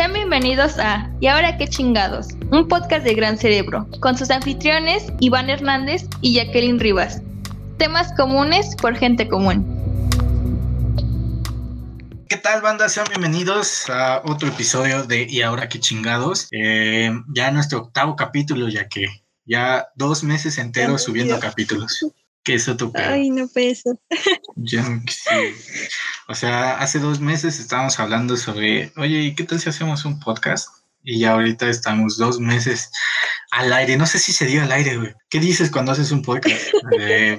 [0.00, 5.12] Sean bienvenidos a Y ahora qué chingados, un podcast de Gran Cerebro, con sus anfitriones
[5.20, 7.20] Iván Hernández y Jacqueline Rivas.
[7.76, 9.62] Temas comunes por gente común.
[12.30, 12.88] ¿Qué tal, banda?
[12.88, 16.48] Sean bienvenidos a otro episodio de Y ahora qué chingados.
[16.50, 19.06] Eh, ya nuestro octavo capítulo, ya que
[19.44, 22.06] ya dos meses enteros subiendo capítulos.
[22.42, 24.00] ¿Qué es otro Ay, no peso.
[24.56, 25.02] Yo no
[26.28, 30.18] O sea, hace dos meses estábamos hablando sobre, oye, ¿y qué tal si hacemos un
[30.20, 30.68] podcast?
[31.02, 32.90] Y ya ahorita estamos dos meses
[33.50, 33.96] al aire.
[33.96, 35.14] No sé si se dio al aire, güey.
[35.28, 36.60] ¿Qué dices cuando haces un podcast?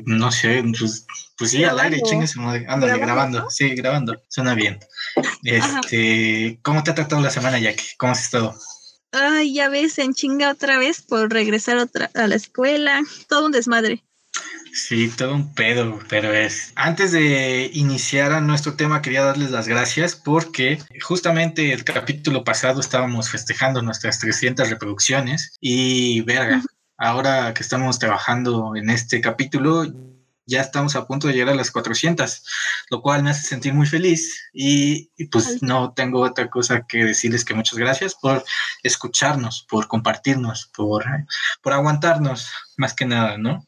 [0.05, 1.05] no sé, pues,
[1.37, 2.65] pues sí, al aire, chingue su madre.
[2.67, 3.49] Ándale, grabando.
[3.49, 4.21] Sí, grabando.
[4.27, 4.79] Suena bien.
[5.43, 7.95] Este, ¿cómo te ha tratado la semana, Jackie?
[7.97, 8.55] ¿Cómo has estado?
[9.11, 13.01] Ay, ya ves, en chinga otra vez por regresar otra a la escuela.
[13.27, 14.03] Todo un desmadre.
[14.73, 16.71] Sí, todo un pedo, pero es.
[16.75, 22.79] Antes de iniciar a nuestro tema, quería darles las gracias porque justamente el capítulo pasado
[22.79, 26.61] estábamos festejando nuestras 300 reproducciones y verga,
[26.97, 29.85] ahora que estamos trabajando en este capítulo,
[30.45, 32.43] ya estamos a punto de llegar a las 400,
[32.89, 37.43] lo cual me hace sentir muy feliz y, pues no tengo otra cosa que decirles
[37.43, 38.43] que muchas gracias por
[38.83, 41.05] escucharnos, por compartirnos, por,
[41.61, 43.65] por aguantarnos, más que nada, ¿no?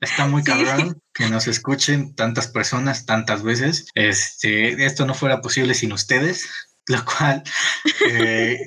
[0.00, 3.86] Está muy cabrón que nos escuchen tantas personas tantas veces.
[3.94, 6.48] Este, esto no fuera posible sin ustedes,
[6.86, 7.42] lo cual
[8.10, 8.58] eh,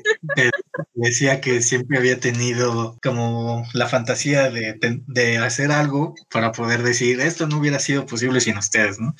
[0.93, 7.19] decía que siempre había tenido como la fantasía de, de, hacer algo para poder decir
[7.19, 9.15] esto no hubiera sido posible sin ustedes, ¿no?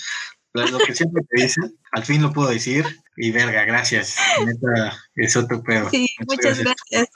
[0.54, 2.84] Lo que siempre te dicen, al fin lo puedo decir
[3.16, 4.16] y verga, gracias.
[4.44, 5.90] Neta, es otro pedo.
[5.92, 7.10] Sí, muchas, gracias.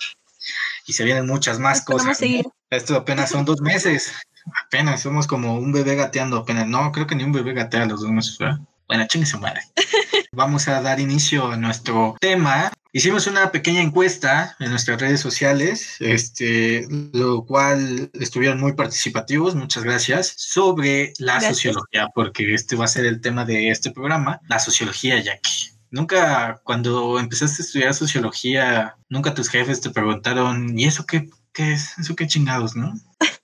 [0.92, 2.20] Y se vienen muchas más cosas.
[2.70, 4.12] Esto apenas son dos meses.
[4.66, 6.68] Apenas somos como un bebé gateando apenas.
[6.68, 8.38] No, creo que ni un bebé gatea los dos meses.
[8.90, 9.62] Bueno, chingue su madre.
[10.34, 12.74] Vamos a dar inicio a nuestro tema.
[12.92, 19.86] Hicimos una pequeña encuesta en nuestras redes sociales, este, lo cual estuvieron muy participativos, muchas
[19.86, 24.60] gracias, sobre la sociología, porque este va a ser el tema de este programa, la
[24.60, 25.72] sociología, Jackie.
[25.92, 31.74] Nunca, cuando empezaste a estudiar sociología, nunca tus jefes te preguntaron, ¿y eso qué, qué
[31.74, 31.98] es?
[32.00, 32.94] ¿Eso qué chingados, no?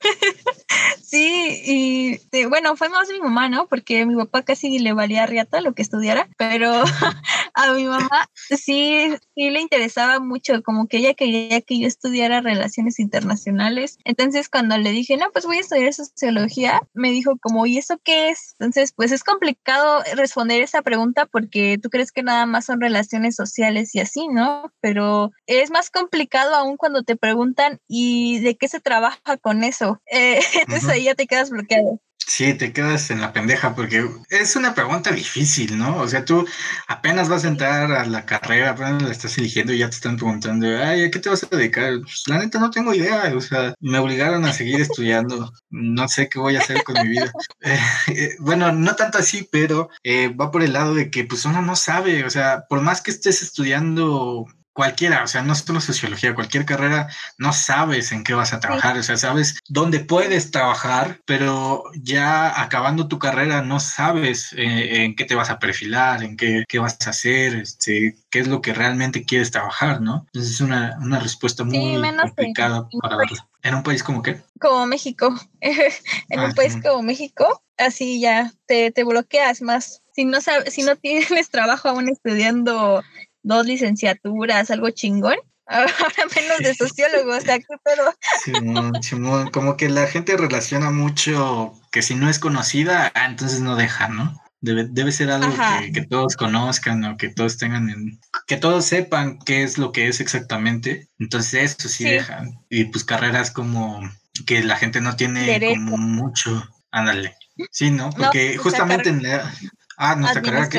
[1.08, 3.68] Sí, y eh, bueno, fue más mi mamá, ¿no?
[3.68, 6.84] Porque mi papá casi le valía riata lo que estudiara, pero
[7.54, 12.42] a mi mamá sí, sí le interesaba mucho, como que ella quería que yo estudiara
[12.42, 14.00] relaciones internacionales.
[14.04, 18.02] Entonces, cuando le dije, no, pues voy a estudiar sociología, me dijo como, ¿y eso
[18.04, 18.58] qué es?
[18.60, 23.34] Entonces, pues es complicado responder esa pregunta porque tú crees que nada más son relaciones
[23.38, 24.74] sociales y así, ¿no?
[24.82, 30.02] Pero es más complicado aún cuando te preguntan, ¿y de qué se trabaja con eso?
[30.12, 32.00] Eh, entonces, ya te quedas bloqueado.
[32.30, 35.96] Sí, te quedas en la pendeja porque es una pregunta difícil, ¿no?
[35.98, 36.46] O sea, tú
[36.88, 40.18] apenas vas a entrar a la carrera, apenas la estás eligiendo y ya te están
[40.18, 42.02] preguntando, ay, ¿a qué te vas a dedicar?
[42.02, 46.28] Pues, la neta no tengo idea, o sea, me obligaron a seguir estudiando, no sé
[46.28, 47.32] qué voy a hacer con mi vida.
[47.62, 47.80] Eh,
[48.10, 51.62] eh, bueno, no tanto así, pero eh, va por el lado de que pues uno
[51.62, 54.46] no sabe, o sea, por más que estés estudiando
[54.78, 58.96] cualquiera, o sea, no solo sociología, cualquier carrera, no sabes en qué vas a trabajar,
[58.96, 65.16] o sea, sabes dónde puedes trabajar, pero ya acabando tu carrera no sabes eh, en
[65.16, 68.62] qué te vas a perfilar, en qué, qué, vas a hacer, este, qué es lo
[68.62, 70.28] que realmente quieres trabajar, ¿no?
[70.28, 73.48] Entonces es una, una respuesta muy complicada para darla.
[73.64, 74.42] ¿En un país como qué?
[74.60, 75.36] Como México.
[75.62, 80.04] en un ah, país como México, así ya te, te bloqueas más.
[80.16, 83.04] Si no, sabes, si no tienes trabajo aún estudiando
[83.48, 85.38] dos licenciaturas, algo chingón.
[85.68, 85.90] Ahora
[86.34, 89.52] menos de sociólogo, o sea, pero...
[89.52, 94.08] como que la gente relaciona mucho que si no es conocida, ah, entonces no deja,
[94.08, 94.42] ¿no?
[94.62, 95.54] Debe, debe ser algo
[95.94, 100.08] que, todos conozcan o que todos tengan, en, que todos sepan qué es lo que
[100.08, 101.10] es exactamente.
[101.20, 102.60] Entonces eso sí, dejan.
[102.70, 104.02] Y pues carreras como
[104.46, 106.66] que la gente no tiene como mucho.
[106.92, 107.36] Ándale.
[107.72, 108.10] Sí, ¿no?
[108.12, 109.54] Porque justamente en la...
[109.98, 110.70] Ah, nuestra carrera.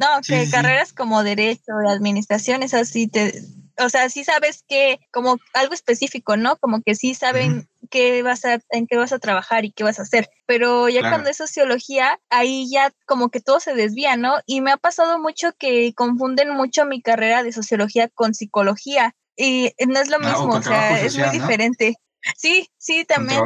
[0.00, 3.34] No, que carreras como derecho, administración, es así te,
[3.78, 6.56] o sea, sí sabes que como algo específico, ¿no?
[6.56, 9.98] Como que sí saben qué vas a, en qué vas a trabajar y qué vas
[9.98, 10.30] a hacer.
[10.46, 14.36] Pero ya cuando es sociología, ahí ya como que todo se desvía, ¿no?
[14.46, 19.14] Y me ha pasado mucho que confunden mucho mi carrera de sociología con psicología.
[19.36, 21.96] Y no es lo ah, mismo, o, sea, es muy diferente.
[22.36, 23.40] Sí, sí, también.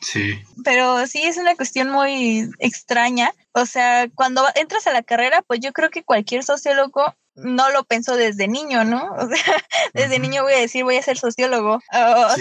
[0.00, 0.42] sí.
[0.64, 3.32] Pero sí es una cuestión muy extraña.
[3.52, 7.84] O sea, cuando entras a la carrera, pues yo creo que cualquier sociólogo no lo
[7.84, 9.10] pensó desde niño, ¿no?
[9.18, 9.54] O sea,
[9.94, 11.80] desde niño voy a decir voy a ser sociólogo.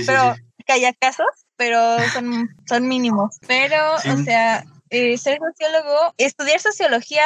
[0.05, 0.35] pero
[0.65, 3.37] que haya casos, pero son, son mínimos.
[3.47, 7.23] Pero, o sea, eh, ser sociólogo, estudiar sociología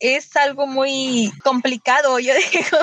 [0.00, 2.78] es algo muy complicado, yo digo.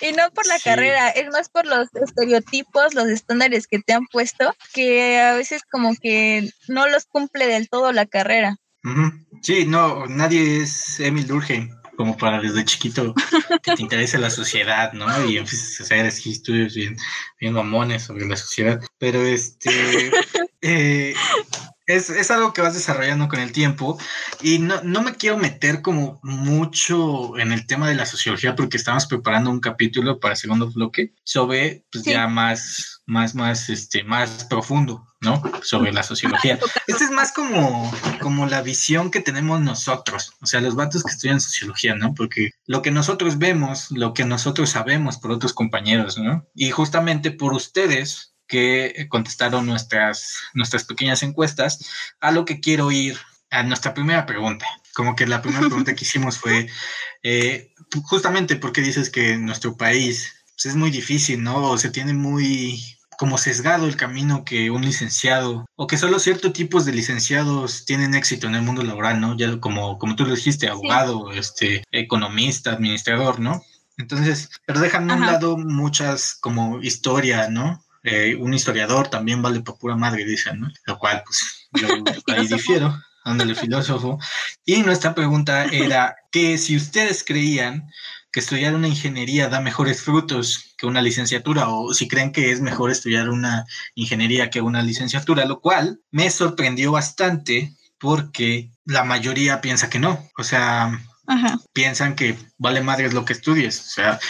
[0.00, 4.06] Y no por la carrera, es más por los estereotipos, los estándares que te han
[4.06, 8.56] puesto, que a veces como que no los cumple del todo la carrera.
[9.42, 13.14] Sí, no, nadie es Emil Durkheim como para desde chiquito
[13.62, 15.06] que te interese la sociedad, ¿no?
[15.24, 16.96] Y empieces a hacer estudios bien,
[17.40, 18.80] bien mamones sobre la sociedad.
[18.98, 19.70] Pero este
[20.60, 21.14] eh,
[21.86, 23.98] es, es, algo que vas desarrollando con el tiempo
[24.42, 28.76] y no, no, me quiero meter como mucho en el tema de la sociología porque
[28.76, 34.02] estamos preparando un capítulo para el segundo bloque sobre pues, ya más, más, más, este,
[34.02, 35.42] más profundo, ¿no?
[35.62, 36.58] Sobre la sociología.
[36.86, 41.12] Este es más como, como la visión que tenemos nosotros, o sea, los vatos que
[41.12, 42.14] estudian sociología, ¿no?
[42.14, 46.46] Porque lo que nosotros vemos, lo que nosotros sabemos por otros compañeros, ¿no?
[46.54, 51.88] Y justamente por ustedes que contestaron nuestras, nuestras pequeñas encuestas,
[52.20, 53.18] a lo que quiero ir
[53.50, 54.66] a nuestra primera pregunta.
[54.94, 56.68] Como que la primera pregunta que hicimos fue,
[57.22, 57.72] eh,
[58.04, 61.70] justamente porque dices que en nuestro país pues, es muy difícil, ¿no?
[61.70, 62.82] O se tiene muy
[63.18, 68.14] como sesgado el camino que un licenciado o que solo ciertos tipos de licenciados tienen
[68.14, 69.36] éxito en el mundo laboral, ¿no?
[69.36, 73.62] Ya como, como tú lo dijiste, abogado, este, economista, administrador, ¿no?
[73.98, 77.82] Entonces, pero dejan a un lado muchas como historia, ¿no?
[78.08, 80.70] Eh, un historiador también vale por pura madre, dicen, ¿no?
[80.84, 81.88] Lo cual, pues, yo
[82.36, 84.20] ahí difiero, ándale, filósofo.
[84.64, 87.90] Y nuestra pregunta era que si ustedes creían
[88.30, 92.60] que estudiar una ingeniería da mejores frutos que una licenciatura o si creen que es
[92.60, 93.64] mejor estudiar una
[93.96, 100.28] ingeniería que una licenciatura, lo cual me sorprendió bastante porque la mayoría piensa que no,
[100.38, 101.00] o sea,
[101.72, 104.20] piensan que vale madre lo que estudies, o sea,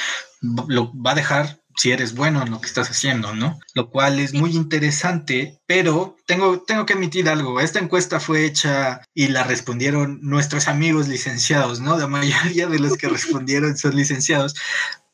[0.41, 3.59] lo va a dejar si eres bueno en lo que estás haciendo, ¿no?
[3.75, 9.03] Lo cual es muy interesante, pero tengo, tengo que admitir algo, esta encuesta fue hecha
[9.15, 11.97] y la respondieron nuestros amigos licenciados, ¿no?
[11.99, 14.55] La mayoría de los que respondieron son licenciados.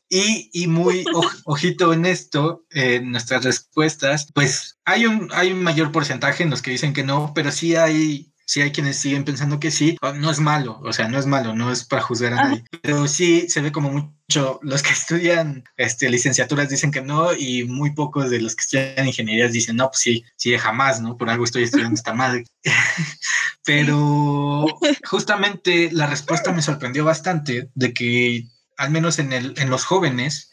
[0.09, 1.07] Y, y, muy
[1.47, 6.61] ojito en esto, en nuestras respuestas, pues hay un, hay un mayor porcentaje en los
[6.61, 10.31] que dicen que no, pero sí hay sí hay quienes siguen pensando que sí, no
[10.31, 13.49] es malo, o sea, no es malo, no es para juzgar a nadie, pero sí
[13.49, 18.31] se ve como mucho, los que estudian este, licenciaturas dicen que no y muy pocos
[18.31, 21.17] de los que estudian ingenierías dicen, no, pues sí, sí, jamás, ¿no?
[21.17, 22.45] Por algo estoy estudiando esta madre.
[23.65, 24.67] pero
[25.05, 28.47] justamente la respuesta me sorprendió bastante de que
[28.77, 30.51] al menos en, el, en los jóvenes,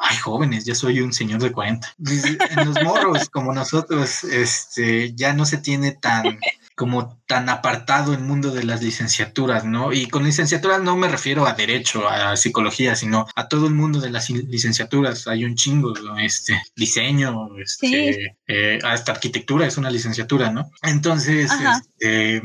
[0.00, 1.94] ay, jóvenes, ya soy un señor de 40.
[2.50, 6.38] En los morros como nosotros, este, ya no se tiene tan
[6.82, 9.92] como tan apartado el mundo de las licenciaturas, ¿no?
[9.92, 14.00] Y con licenciaturas no me refiero a derecho, a psicología, sino a todo el mundo
[14.00, 15.28] de las licenciaturas.
[15.28, 20.72] Hay un chingo, este, diseño, este, eh, hasta arquitectura es una licenciatura, ¿no?
[20.82, 22.42] Entonces, este,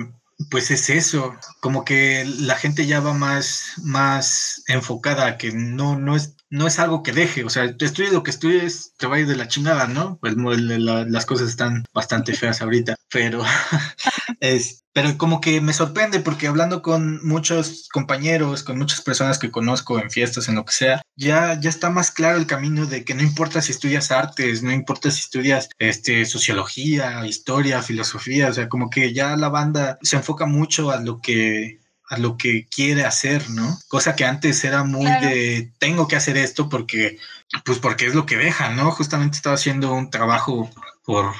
[0.52, 6.16] pues es eso, como que la gente ya va más, más enfocada, que no, no
[6.16, 9.20] es no es algo que deje, o sea, estudies lo que estudies, te va a
[9.20, 10.18] ir de la chingada, ¿no?
[10.20, 13.44] Pues las cosas están bastante feas ahorita, pero
[14.40, 19.52] es, pero como que me sorprende porque hablando con muchos compañeros, con muchas personas que
[19.52, 23.04] conozco en fiestas, en lo que sea, ya, ya está más claro el camino de
[23.04, 28.54] que no importa si estudias artes, no importa si estudias este, sociología, historia, filosofía, o
[28.54, 31.80] sea, como que ya la banda se enfoca mucho a lo que
[32.10, 33.78] a lo que quiere hacer, ¿no?
[33.90, 37.18] Cosa que antes era muy de tengo que hacer esto porque,
[37.66, 38.92] pues porque es lo que deja, ¿no?
[38.92, 40.70] Justamente estaba haciendo un trabajo
[41.04, 41.34] por,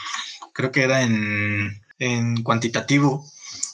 [0.54, 3.26] creo que era en, en cuantitativo,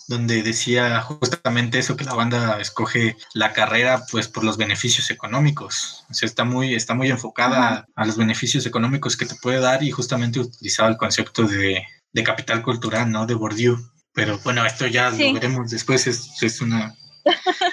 [0.07, 6.05] donde decía justamente eso, que la banda escoge la carrera pues por los beneficios económicos.
[6.09, 9.83] O sea, está muy, está muy enfocada a los beneficios económicos que te puede dar
[9.83, 13.25] y justamente utilizaba el concepto de, de capital cultural, ¿no?
[13.25, 13.77] De Bourdieu.
[14.13, 16.05] Pero bueno, esto ya lo veremos después.
[16.07, 16.95] Es, es una.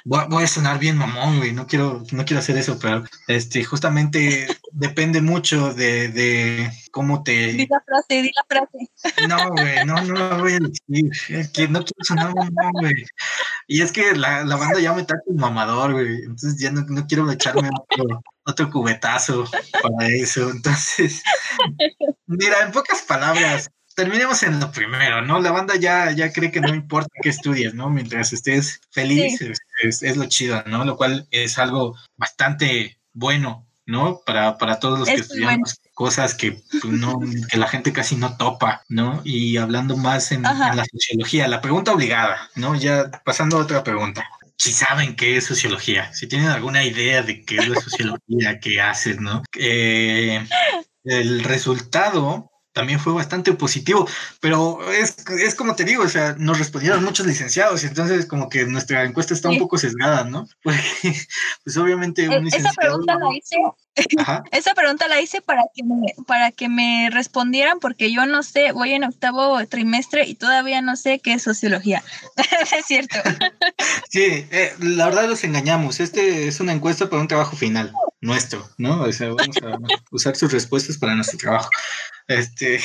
[0.04, 1.52] Voy a, sonar bien mamón, güey.
[1.52, 7.52] No quiero, no quiero hacer eso, pero este, justamente depende mucho de, de cómo te.
[7.52, 9.26] Di la frase, di la frase.
[9.28, 11.10] No, güey, no, no lo voy a decir.
[11.28, 13.04] Es que no quiero sonar mamón, güey.
[13.66, 16.22] Y es que la, la banda ya me está un mamador, güey.
[16.22, 19.44] Entonces ya no, no quiero echarme otro, otro cubetazo
[19.82, 20.50] para eso.
[20.50, 21.22] Entonces,
[22.26, 25.40] mira, en pocas palabras, terminemos en lo primero, ¿no?
[25.40, 27.90] La banda ya, ya cree que no importa qué estudies, ¿no?
[27.90, 29.40] Mientras estés feliz,
[29.82, 30.84] es, lo chido, ¿no?
[30.84, 34.20] Lo cual es algo bastante bueno, ¿no?
[34.24, 37.20] Para, para todos los que estudiamos cosas que, pues, no,
[37.50, 39.20] que la gente casi no topa, ¿no?
[39.24, 42.74] Y hablando más en, la sociología, la pregunta obligada, ¿no?
[42.74, 44.24] Ya pasando a otra pregunta.
[44.56, 48.80] Si saben qué es sociología, si tienen alguna idea de qué es la sociología, qué
[48.80, 49.42] hacen, ¿no?
[49.58, 50.42] Eh,
[51.04, 54.06] el resultado también fue bastante positivo,
[54.40, 58.64] pero es, es como te digo, o sea, nos respondieron muchos licenciados, entonces como que
[58.64, 60.48] nuestra encuesta está un poco sesgada, ¿no?
[60.62, 60.80] Porque,
[61.64, 62.76] pues obviamente un E- Esa licenciado...
[62.76, 63.56] pregunta la hice,
[64.18, 64.42] Ajá.
[64.52, 68.72] esa pregunta la hice para que me, para que me respondieran, porque yo no sé,
[68.72, 72.02] voy en octavo trimestre y todavía no sé qué es sociología.
[72.76, 73.16] es cierto.
[74.10, 76.00] Sí, eh, la verdad los engañamos.
[76.00, 79.02] Este es una encuesta para un trabajo final nuestro, ¿no?
[79.02, 79.78] O sea, vamos a
[80.10, 81.70] usar sus respuestas para nuestro trabajo.
[82.26, 82.80] Este,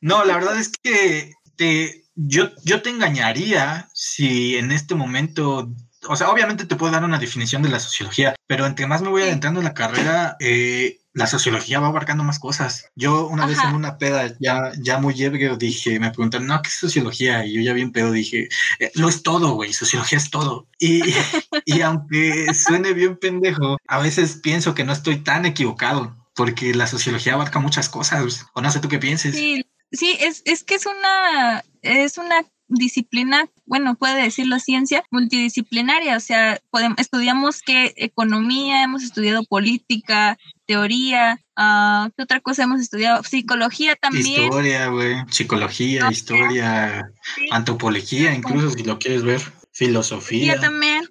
[0.00, 5.72] no, la verdad es que te, yo, yo te engañaría si en este momento,
[6.08, 9.08] o sea, obviamente te puedo dar una definición de la sociología, pero entre más me
[9.08, 12.86] voy adentrando en la carrera, eh, la sociología va abarcando más cosas.
[12.94, 16.68] Yo una vez en una peda ya, ya muy ebrio dije, me preguntaron, no, ¿qué
[16.68, 17.44] es sociología?
[17.44, 20.68] Y yo ya bien pedo dije, "Eh, lo es todo, güey, sociología es todo.
[20.78, 21.02] Y,
[21.66, 26.86] y aunque suene bien pendejo, a veces pienso que no estoy tan equivocado, porque la
[26.86, 28.46] sociología abarca muchas cosas.
[28.54, 29.34] O no sé tú qué pienses.
[29.34, 32.42] Sí, sí, es, es que es una, es una
[32.76, 40.38] disciplina, bueno, puede decirlo ciencia, multidisciplinaria, o sea, podemos, estudiamos que economía, hemos estudiado política,
[40.66, 43.22] teoría, ah, ¿qué otra cosa hemos estudiado?
[43.24, 44.44] Psicología también.
[44.44, 47.48] Historia, güey, psicología, historia, Sí.
[47.50, 49.40] antropología, incluso si lo quieres ver,
[49.72, 50.60] filosofía.
[50.60, 51.04] También,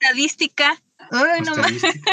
[0.00, 0.80] estadística.
[1.10, 2.10] No estadística.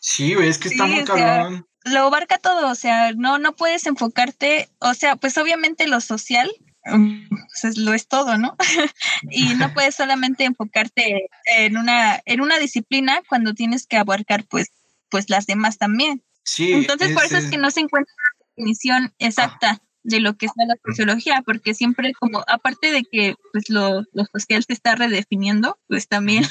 [0.00, 1.66] Sí, güey, es que está muy sea, cabrón.
[1.84, 6.50] Lo abarca todo, o sea, no, no puedes enfocarte, o sea, pues obviamente lo social
[6.90, 8.56] pues es- lo es todo, ¿no?
[9.30, 14.72] y no puedes solamente enfocarte en una, en una disciplina cuando tienes que abarcar pues,
[15.10, 16.22] pues las demás también.
[16.44, 20.36] Sí, Entonces, por eso es es- que no se encuentra una definición exacta de lo
[20.36, 24.72] que es la sociología, porque siempre como, aparte de que pues lo, lo social se
[24.72, 26.44] está redefiniendo, pues también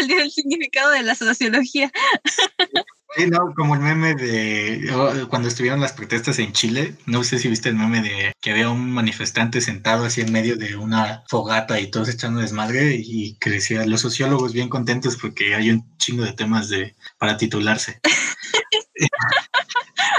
[0.00, 1.92] el, el significado de la sociología.
[3.14, 7.38] Sí, no, como el meme de oh, cuando estuvieron las protestas en Chile, no sé
[7.38, 11.22] si viste el meme de que había un manifestante sentado así en medio de una
[11.28, 15.96] fogata y todos echando desmadre y que decía los sociólogos bien contentos porque hay un
[15.98, 18.00] chingo de temas de para titularse.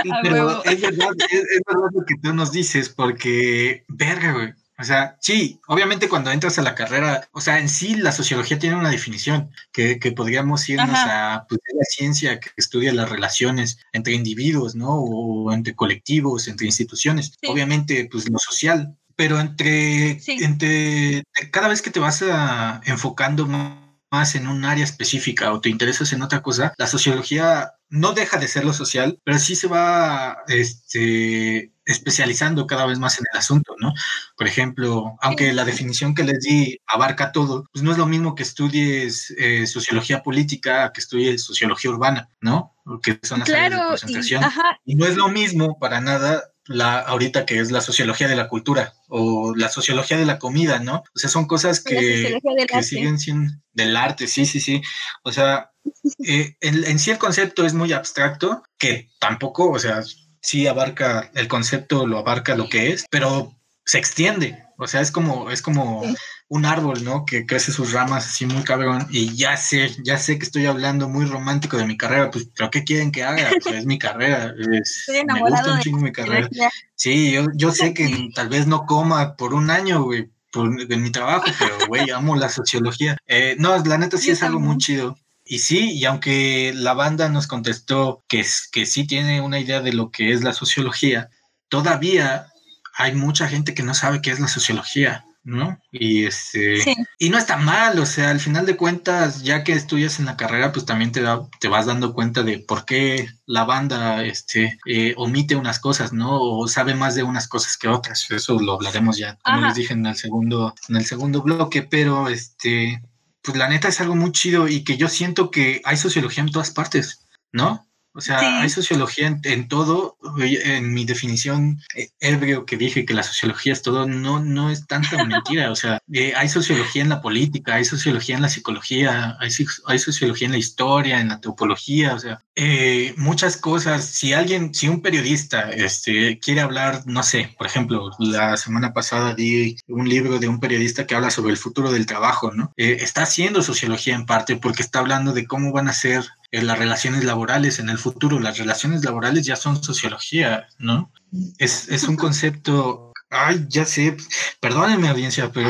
[0.23, 4.53] Pero es verdad, es, es verdad lo que tú nos dices porque, verga, güey.
[4.83, 8.59] O sea, sí, obviamente cuando entras a la carrera, o sea, en sí la sociología
[8.59, 13.09] tiene una definición que, que podríamos irnos a pues, es la ciencia que estudia las
[13.09, 14.89] relaciones entre individuos, ¿no?
[14.89, 17.31] O entre colectivos, entre instituciones.
[17.39, 17.47] Sí.
[17.47, 20.37] Obviamente, pues lo social, pero entre, Sí.
[20.41, 25.59] entre cada vez que te vas a, enfocando más más en un área específica o
[25.59, 29.55] te interesas en otra cosa, la sociología no deja de ser lo social, pero sí
[29.55, 33.93] se va este, especializando cada vez más en el asunto, ¿no?
[34.37, 38.35] Por ejemplo, aunque la definición que les di abarca todo, pues no es lo mismo
[38.35, 42.75] que estudies eh, sociología política que estudies sociología urbana, ¿no?
[43.01, 44.43] Que son las áreas de y, concentración.
[44.85, 48.47] Y no es lo mismo para nada la ahorita que es la sociología de la
[48.47, 51.03] cultura o la sociología de la comida, ¿no?
[51.13, 52.39] O sea, son cosas que,
[52.81, 54.81] siguen siendo del arte, sí, sí, sí.
[55.23, 55.71] O sea,
[56.25, 60.01] eh, en, en sí el concepto es muy abstracto, que tampoco, o sea,
[60.43, 63.51] sí abarca, el concepto lo abarca lo que es, pero
[63.85, 64.59] se extiende.
[64.77, 66.15] O sea, es como, es como Sí.
[66.49, 67.25] un árbol, ¿no?
[67.25, 69.07] Que crece sus ramas así muy cabrón.
[69.09, 72.69] Y ya sé, ya sé que estoy hablando muy romántico de mi carrera, pues, pero
[72.69, 73.49] ¿qué quieren que haga?
[73.57, 74.53] O sea, es mi carrera.
[74.83, 76.49] es- Estoy me gusta un chingo mi carrera.
[76.95, 80.97] Sí, yo, yo sé que tal vez no coma por un año, güey, por de
[80.97, 83.17] mi trabajo, pero, güey, amo la sociología.
[83.27, 85.17] Eh, no, la neta sí es algo muy chido.
[85.45, 89.81] Y sí, y aunque la banda nos contestó que, es, que sí tiene una idea
[89.81, 91.29] de lo que es la sociología,
[91.67, 92.47] todavía
[92.95, 95.79] hay mucha gente que no sabe qué es la sociología, ¿no?
[95.91, 96.79] Y este...
[96.79, 96.95] Sí.
[97.19, 100.37] Y no está mal, o sea, al final de cuentas, ya que estudias en la
[100.37, 104.79] carrera, pues también te, da, te vas dando cuenta de por qué la banda este,
[104.85, 106.39] eh, omite unas cosas, ¿no?
[106.39, 108.29] O sabe más de unas cosas que otras.
[108.31, 109.67] Eso lo hablaremos ya, como Ajá.
[109.67, 113.01] les dije en el segundo, en el segundo bloque, pero este,
[113.43, 116.51] pues la neta es algo muy chido y que yo siento que hay sociología en
[116.51, 117.85] todas partes, ¿no?
[118.13, 118.45] O sea, Sí.
[118.45, 120.17] hay sociología en, en todo.
[120.39, 124.85] En mi definición eh, ebrio que dije que la sociología es todo, no, no es
[124.87, 125.71] tanta mentira.
[125.71, 129.49] O sea, eh, hay sociología en la política, hay sociología en la psicología, hay,
[129.85, 134.05] hay sociología en la historia, en la antropología, o sea, eh, muchas cosas.
[134.05, 139.33] Si alguien, si un periodista este, quiere hablar, no sé, por ejemplo, la semana pasada
[139.33, 142.71] di un libro de un periodista que habla sobre el futuro del trabajo, ¿no?
[142.77, 146.61] Eh, está haciendo sociología en parte porque está hablando de cómo van a ser eh,
[146.61, 148.39] las relaciones laborales en el futuro.
[148.39, 151.11] Las relaciones laborales ya son sociología, ¿no?
[151.57, 154.15] Es, es un concepto, ay, ya sé,
[154.61, 155.69] perdónenme audiencia, pero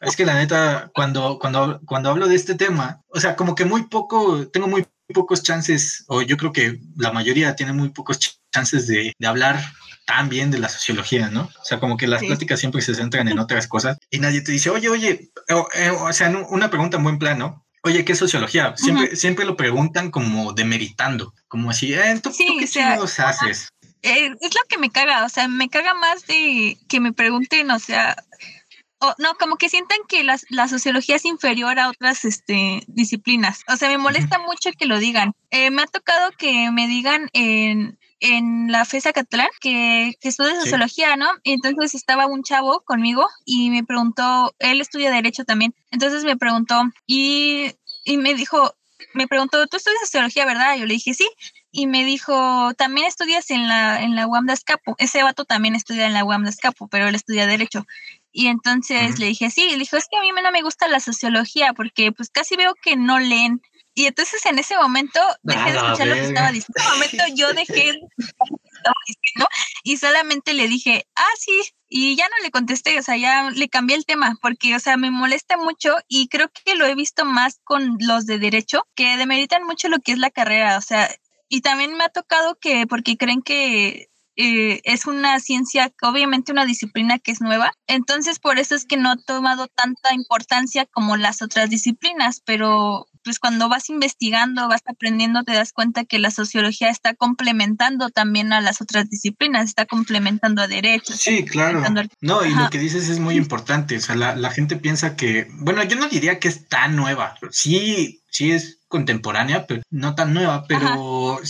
[0.00, 3.64] es que la neta, cuando, cuando, cuando hablo de este tema, o sea, como que
[3.66, 8.18] muy poco, tengo muy pocos chances, o yo creo que la mayoría tiene muy pocos
[8.18, 9.62] ch- chances de, de hablar
[10.06, 11.42] tan bien de la sociología, ¿no?
[11.60, 14.52] O sea, como que las pláticas siempre se centran en otras cosas y nadie te
[14.52, 17.66] dice, oye, oye, o, eh, sea, una pregunta en buen plano.
[17.84, 18.74] Oye, ¿qué es sociología?
[18.76, 23.68] Siempre, siempre lo preguntan como demeritando, como así, eh, ¿tú, qué chingados haces?
[24.02, 27.70] Eh, es lo que me caga, o sea, me caga más de que me pregunten,
[27.70, 28.16] o sea,
[29.18, 33.62] no, como que sientan que la, la, sociología es inferior a otras este, disciplinas.
[33.68, 35.32] O sea, me molesta mucho que lo digan.
[35.50, 40.60] Eh, me ha tocado que me digan en, en la FESA Catalán que, que estudia
[40.60, 41.28] sociología, ¿no?
[41.42, 46.36] Y entonces estaba un chavo conmigo y me preguntó, él estudia derecho también, entonces me
[46.36, 47.72] preguntó y,
[48.04, 48.74] y me dijo,
[49.12, 50.76] me preguntó, ¿tú estudias sociología, verdad?
[50.76, 51.28] Yo le dije, sí.
[51.70, 54.94] Y me dijo, también estudias en la, en la UAM de Escapo.
[54.98, 57.86] Ese vato también estudia en la UAM de Escapo, pero él estudia Derecho.
[58.30, 61.00] Y entonces le dije, sí, le dijo, es que a mí no me gusta la
[61.00, 63.60] sociología porque pues casi veo que no leen.
[63.94, 66.74] Y entonces en ese momento dejé de escuchar lo que estaba diciendo.
[66.76, 69.48] En ese momento yo dejé de escuchar lo que estaba diciendo
[69.82, 71.52] y solamente le dije, ah, sí,
[71.88, 74.96] y ya no le contesté, o sea, ya le cambié el tema porque, o sea,
[74.96, 79.16] me molesta mucho y creo que lo he visto más con los de derecho, que
[79.16, 81.10] demeritan mucho lo que es la carrera, o sea,
[81.48, 86.64] y también me ha tocado que, porque creen que eh, es una ciencia, obviamente una
[86.64, 91.18] disciplina que es nueva, entonces por eso es que no ha tomado tanta importancia como
[91.18, 96.30] las otras disciplinas, pero pues cuando vas investigando, vas aprendiendo, te das cuenta que la
[96.30, 101.16] sociología está complementando también a las otras disciplinas, está complementando a derechos.
[101.16, 101.82] Sí, claro.
[102.20, 105.48] No, y lo que dices es muy importante, o sea, la, la gente piensa que,
[105.52, 110.34] bueno, yo no diría que es tan nueva, sí, sí es contemporánea, pero no tan
[110.34, 111.40] nueva, pero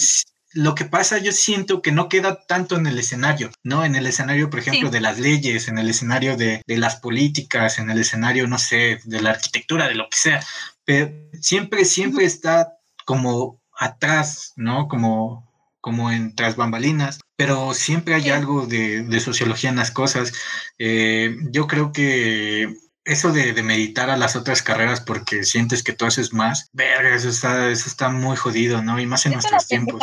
[0.54, 3.84] lo que pasa, yo siento que no queda tanto en el escenario, ¿no?
[3.84, 7.90] En el escenario, por ejemplo, de las leyes, en el escenario de, las políticas, en
[7.90, 10.44] el escenario, no sé, de la arquitectura, de lo que sea,
[10.84, 14.88] pero siempre, siempre está como atrás, ¿no?
[14.88, 20.32] Como, como en tras bambalinas, pero siempre hay algo de, sociología en las cosas.
[20.78, 22.72] Eh, yo creo que
[23.04, 27.28] eso de, meditar a las otras carreras porque sientes que tú haces más, verga, eso
[27.28, 29.00] está, eso está muy jodido, ¿no?
[29.00, 30.00] Y más en nuestros tiempos.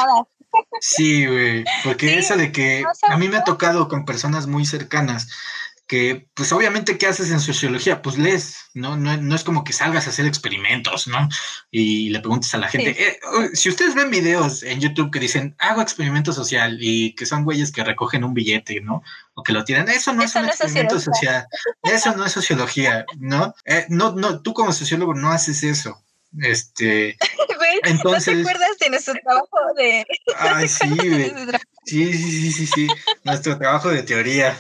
[0.82, 5.30] Sí, güey, porque eso de que a mí me ha tocado con personas muy cercanas
[5.90, 8.04] que, pues obviamente, ¿qué haces en sociología?
[8.04, 8.96] Pues lees, ¿no?
[8.96, 11.28] No, es como que salgas a hacer experimentos, ¿no?
[11.72, 13.20] Y le preguntes a la gente, eh,
[13.54, 17.72] si ustedes ven videos en YouTube que dicen, hago experimento social y que son güeyes
[17.72, 19.02] que recogen un billete, ¿no?
[19.34, 21.48] O que lo tiran, eso no es un experimento social,
[21.82, 23.56] eso no es sociología, ¿no?
[23.66, 26.04] Eh, no, no, tú como sociólogo no haces eso.
[26.38, 27.18] Este,
[27.84, 30.06] entonces, ¿no te acuerdas de nuestro trabajo de...
[31.86, 32.88] Sí, sí, sí, sí, sí,
[33.24, 34.56] nuestro trabajo de teoría.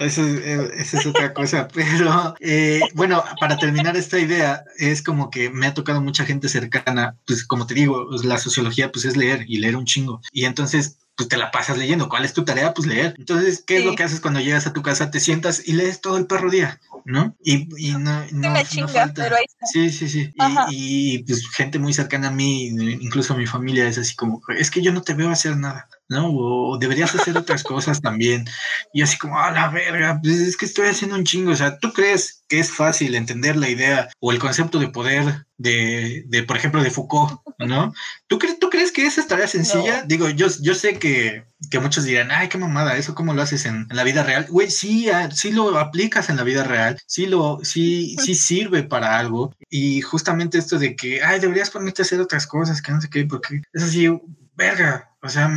[0.00, 1.66] Eso, eh, esa es otra cosa.
[1.72, 6.46] Pero eh, bueno, para terminar esta idea, es como que me ha tocado mucha gente
[6.46, 10.20] cercana, pues como te digo, pues, la sociología pues es leer y leer un chingo.
[10.30, 12.08] Y entonces pues te la pasas leyendo.
[12.08, 12.74] ¿Cuál es tu tarea?
[12.74, 13.14] Pues leer.
[13.18, 15.10] Entonces, ¿qué es lo que haces cuando llegas a tu casa?
[15.10, 17.36] Te sientas y lees todo el perro día, ¿no?
[17.44, 19.30] Y, y no, no, no falta.
[19.72, 20.32] Sí, sí, sí.
[20.70, 24.70] Y, y, pues gente muy cercana a mí, incluso mi familia, es así como, es
[24.70, 25.88] que yo no te veo hacer nada.
[26.08, 26.30] ¿No?
[26.30, 28.44] O deberías hacer otras cosas también.
[28.92, 31.52] Y así como, a la verga, pues es que estoy haciendo un chingo.
[31.52, 35.46] O sea, ¿tú crees que es fácil entender la idea o el concepto de poder
[35.56, 37.92] de, de por ejemplo, de Foucault, ¿no?
[38.26, 40.02] ¿Tú, crees, ¿Tú crees que esa es tarea sencilla?
[40.02, 43.64] Digo, yo, yo sé que, que, muchos dirán, ay, qué mamada, ¿eso cómo lo haces
[43.66, 44.46] en, la vida real?
[44.48, 48.82] Güey, sí, ah, sí lo aplicas en la vida real, sí, lo, sí, sí sirve
[48.82, 49.54] para algo.
[49.70, 53.08] Y justamente esto de que, ay, deberías ponerte a hacer otras cosas, que no sé
[53.08, 54.08] qué, porque es así,
[54.56, 55.50] verga, o sea,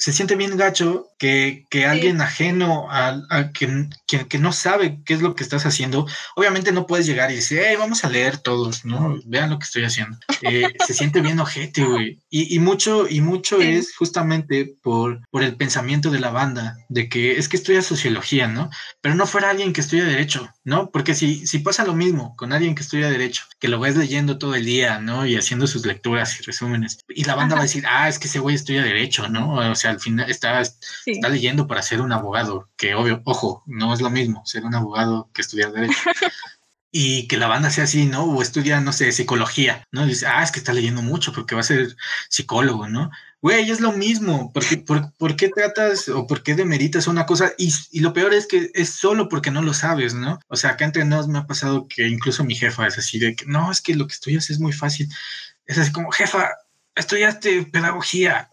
[0.00, 5.20] se siente bien gacho que, alguien ajeno a, a que, que, no sabe qué es
[5.20, 8.86] lo que estás haciendo, obviamente no puedes llegar y decir, hey, vamos a leer todos,
[8.86, 9.20] ¿no?
[9.26, 10.16] Vean lo que estoy haciendo.
[10.40, 12.18] Eh, se siente bien ojete, güey.
[12.30, 17.36] Y, mucho, y mucho es justamente por, por el pensamiento de la banda, de que
[17.36, 18.70] es que estudia sociología, ¿no?
[19.02, 20.90] Pero no fuera alguien que estudia derecho, ¿no?
[20.90, 24.38] Porque si, si pasa lo mismo con alguien que estudia derecho, que lo ves leyendo
[24.38, 25.26] todo el día, ¿no?
[25.26, 28.28] Y haciendo sus lecturas y resúmenes, y la banda va a decir, ah, es que
[28.28, 29.56] ese güey estudia derecho, ¿no?
[29.56, 33.92] O sea, al final está, está leyendo para ser un abogado, que obvio, ojo, no
[33.92, 35.94] es lo mismo ser un abogado que estudiar derecho.
[36.92, 38.24] y que la banda sea así, ¿no?
[38.24, 40.06] O estudia, no sé, psicología, ¿no?
[40.06, 41.96] dice, ah, es que está leyendo mucho porque va a ser
[42.28, 43.10] psicólogo, ¿no?
[43.42, 44.52] Güey, es lo mismo.
[44.52, 47.52] ¿Por qué, por, qué tratas o por qué demeritas una cosa?
[47.56, 50.40] Y, y, lo peor es que es solo porque no lo sabes, ¿no?
[50.48, 53.34] O sea, acá entre nos me ha pasado que incluso mi jefa es así de
[53.34, 55.08] que, no, es que lo que estudias es muy fácil.
[55.64, 56.50] Es así como, jefa,
[56.94, 58.50] estudiaste pedagogía.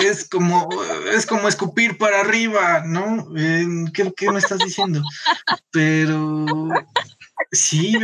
[0.00, 0.68] Es como,
[1.12, 3.28] es como escupir para arriba, ¿no?
[3.34, 5.02] ¿Qué, qué me estás diciendo?
[5.70, 6.46] Pero
[7.52, 7.98] sí,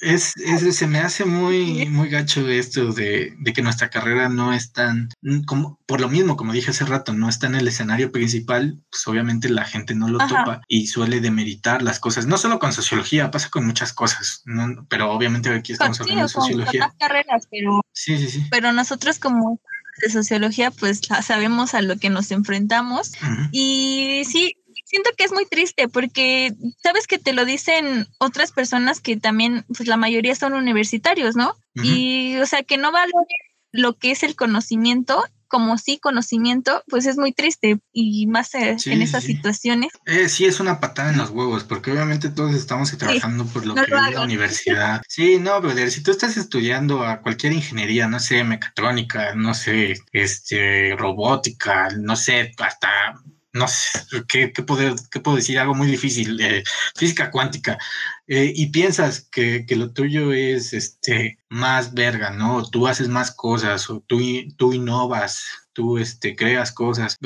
[0.00, 4.52] Es, es, se me hace muy, muy gacho esto de, de, que nuestra carrera no
[4.52, 5.08] es tan,
[5.46, 9.06] como, por lo mismo, como dije hace rato, no está en el escenario principal, pues
[9.06, 13.30] obviamente la gente no lo topa y suele demeritar las cosas, no solo con sociología,
[13.30, 14.44] pasa con muchas cosas,
[14.90, 16.94] pero obviamente aquí estamos hablando de sociología.
[16.98, 18.46] carreras, pero, sí, sí, sí.
[18.50, 19.58] pero nosotros como
[20.02, 23.12] de sociología, pues sabemos a lo que nos enfrentamos.
[23.52, 29.00] Y sí, siento que es muy triste porque sabes que te lo dicen otras personas
[29.00, 31.56] que también, pues la mayoría son universitarios, ¿no?
[31.82, 33.26] Y, o sea, que no valoren
[33.72, 38.76] lo que es el conocimiento como sí conocimiento, pues es muy triste y más eh,
[38.86, 39.92] en esas situaciones.
[40.06, 43.74] Eh, sí, es una patada en los huevos, porque obviamente todos estamos trabajando por lo
[43.74, 45.02] que es la universidad.
[45.08, 49.96] Sí, no, brother, si tú estás estudiando a cualquier ingeniería, no sé, mecatrónica, no sé,
[50.12, 53.14] este, robótica, no sé, hasta
[53.56, 55.58] no sé, ¿qué, qué, puedo, qué puedo decir?
[55.58, 56.62] Algo muy difícil, eh,
[56.94, 57.78] física cuántica,
[58.26, 62.68] eh, y piensas que, que, lo tuyo es este, más verga, ¿no?
[62.68, 64.20] Tú haces más cosas, o tú,
[64.56, 67.18] tú innovas, tú este, creas cosas.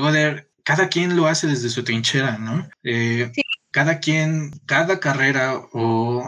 [0.64, 2.68] cada quien lo hace desde su trinchera, ¿no?
[2.84, 3.32] Eh,
[3.72, 6.24] cada quien, cada carrera o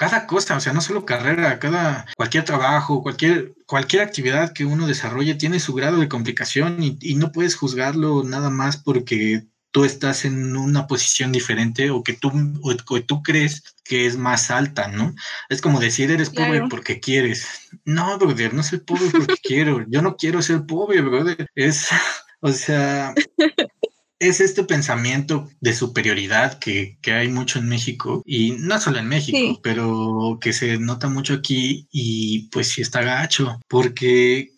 [0.00, 4.86] cada cosa, o sea, no solo carrera, cada cualquier trabajo, cualquier cualquier actividad que uno
[4.86, 9.84] desarrolle tiene su grado de complicación y, y, no puedes juzgarlo nada más porque tú
[9.84, 12.32] estás en una posición diferente o que tú
[12.62, 15.14] o tú crees que es más alta, ¿no?
[15.50, 17.68] Es como decir eres pobre porque quieres.
[17.84, 19.84] No, brother, no soy pobre porque quiero.
[19.86, 21.46] Yo no quiero ser pobre, brother.
[21.54, 21.88] Es,
[22.40, 23.12] o sea,
[24.20, 29.58] es este pensamiento de superioridad que, hay mucho en México y no solo en México,
[29.62, 34.52] pero que se nota mucho aquí y pues sí está gacho porque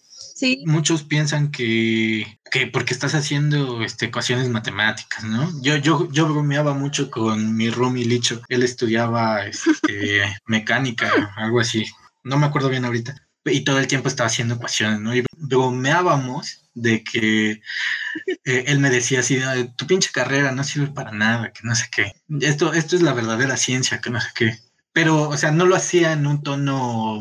[0.66, 5.48] muchos piensan que, que porque estás haciendo este, ecuaciones matemáticas, ¿no?
[5.62, 11.86] Yo, yo, yo bromeaba mucho con mi roomie Licho, él estudiaba este, mecánica, algo así,
[12.24, 15.14] no me acuerdo bien ahorita y todo el tiempo estaba haciendo ecuaciones, ¿no?
[15.14, 17.50] Y bromeábamos de que
[18.44, 19.40] eh, él me decía así,
[19.76, 22.12] tu pinche carrera no sirve para nada, que no sé qué.
[22.40, 24.58] Esto, esto es la verdadera ciencia, que no sé qué.
[24.92, 27.18] Pero, o sea, no lo hacía en un tono,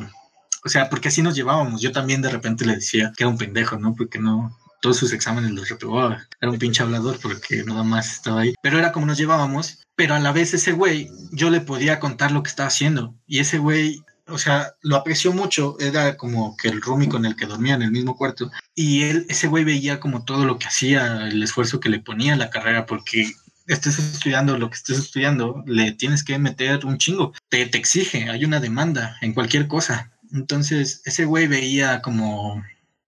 [0.64, 1.82] o sea, porque así nos llevábamos.
[1.82, 3.96] Yo también de repente le decía que era un pendejo, ¿no?
[3.96, 6.28] Porque no, todos sus exámenes los reprobaba.
[6.42, 8.56] Era un pinche hablador porque nada más estaba ahí.
[8.62, 9.84] Pero era como nos llevábamos.
[9.96, 13.16] Pero a la vez ese güey, yo le podía contar lo que estaba haciendo.
[13.28, 17.36] Y ese güey o sea, lo apreció mucho, era como que el roomie con el
[17.36, 20.67] que dormía en el mismo cuarto, y él, ese güey veía como todo lo que
[20.67, 23.32] hacía, el esfuerzo que le ponía a la carrera, porque
[23.67, 28.30] estés estudiando lo que estés estudiando, le tienes que meter un chingo, te, te exige,
[28.30, 30.12] hay una demanda en cualquier cosa.
[30.34, 32.63] Entonces, ese güey veía como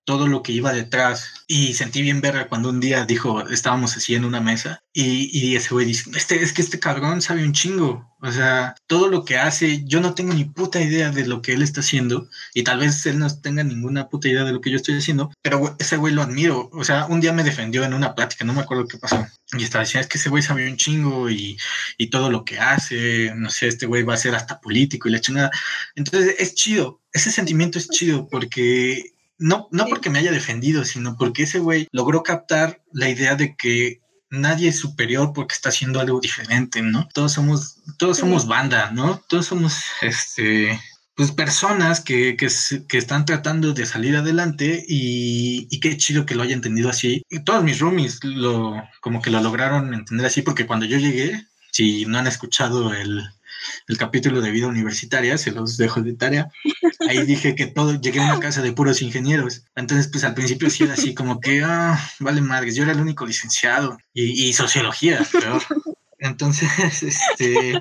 [0.06, 1.46] todo lo que iba detrás.
[1.48, 5.56] Y sentí bien verga cuando un día dijo, estábamos así en una mesa y, y
[5.56, 9.26] ese güey dice, este, es que este cabrón sabe un chingo, o sea, todo lo
[9.26, 12.64] que hace, yo no tengo ni puta idea de lo que él está haciendo y
[12.64, 15.76] tal vez él no tenga ninguna puta idea de lo que yo estoy haciendo, pero
[15.80, 18.62] ese güey lo admiro, o sea, un día me defendió en una plática, no me
[18.62, 21.58] acuerdo qué pasó, y estaba diciendo, es que ese güey sabe un chingo y,
[21.98, 25.12] y todo lo que hace, no sé, este güey va a ser hasta político y
[25.12, 25.52] la chingada,
[25.96, 29.13] entonces es chido, ese sentimiento es chido porque
[29.44, 33.58] no, no porque me haya defendido, sino porque ese güey logró captar la idea de
[33.58, 37.10] que nadie es superior porque está haciendo algo diferente, ¿no?
[37.14, 39.22] Todos somos, todos somos banda, ¿no?
[39.28, 40.80] Todos somos, este,
[41.16, 42.48] pues personas que, que,
[42.88, 47.22] que, están tratando de salir adelante y, y, qué chido que lo haya entendido así.
[47.30, 51.46] Y todos mis roomies lo, como que lo lograron entender así porque cuando yo llegué,
[51.72, 53.30] si no han escuchado el,
[53.88, 56.50] el capítulo de vida universitaria, se los dejo de tarea.
[57.08, 59.66] Ahí dije que todo, llegué a una casa de puros ingenieros.
[59.76, 63.02] Entonces, pues al principio sí era así como que, ah, vale madres, yo era el
[63.02, 65.62] único licenciado y, sociología, peor.
[66.20, 66.70] Entonces,
[67.04, 67.80] este,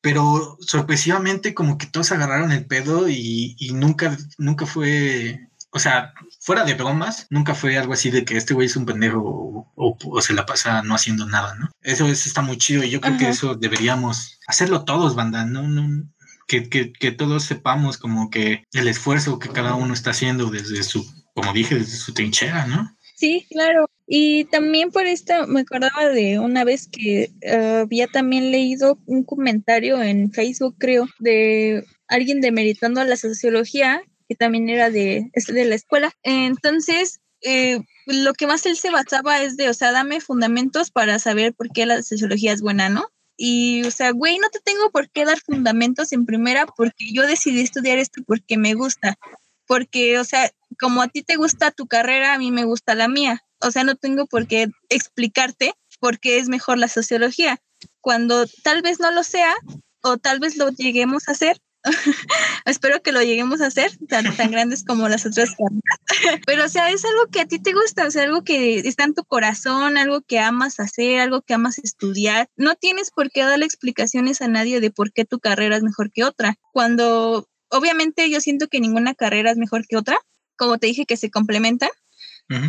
[0.00, 6.12] pero sorpresivamente como que todos agarraron el pedo y, y nunca, nunca fue o sea,
[6.38, 10.20] fuera de bromas, nunca fue algo así de que este güey es un pendejo o,
[10.20, 11.70] se la pasa no haciendo nada, ¿no?
[11.82, 15.66] Eso, está muy chido y yo creo que eso deberíamos hacerlo todos, banda, ¿no?
[15.66, 16.04] no
[16.46, 20.82] que, que, que, todos sepamos como que el esfuerzo que cada uno está haciendo desde
[20.82, 22.94] su, como dije, desde su trinchera, ¿no?
[23.16, 23.88] Sí, claro.
[24.06, 29.24] Y también por esto me acordaba de una vez que eh, había también leído un
[29.24, 34.02] comentario en Facebook, creo, de alguien demeritando a la sociología
[34.32, 36.10] que también era de, de la escuela.
[36.22, 41.18] Entonces, eh, lo que más él se basaba es de, o sea, dame fundamentos para
[41.18, 43.08] saber por qué la sociología es buena, ¿no?
[43.36, 47.26] Y, o sea, güey, no te tengo por qué dar fundamentos en primera porque yo
[47.26, 49.18] decidí estudiar esto porque me gusta.
[49.66, 53.08] Porque, o sea, como a ti te gusta tu carrera, a mí me gusta la
[53.08, 53.42] mía.
[53.60, 57.60] O sea, no tengo por qué explicarte por qué es mejor la sociología.
[58.00, 59.54] Cuando tal vez no lo sea
[60.02, 61.58] o tal vez lo lleguemos a hacer,
[62.64, 65.54] espero que lo lleguemos a hacer, tan, tan grandes como las otras
[66.46, 69.04] Pero, o sea, es algo que a ti te gusta, o sea, algo que está
[69.04, 72.48] en tu corazón, algo que amas hacer, algo que amas estudiar.
[72.56, 76.12] No tienes por qué darle explicaciones a nadie de por qué tu carrera es mejor
[76.12, 76.56] que otra.
[76.72, 80.18] Cuando, obviamente, yo siento que ninguna carrera es mejor que otra,
[80.56, 81.90] como te dije, que se complementan.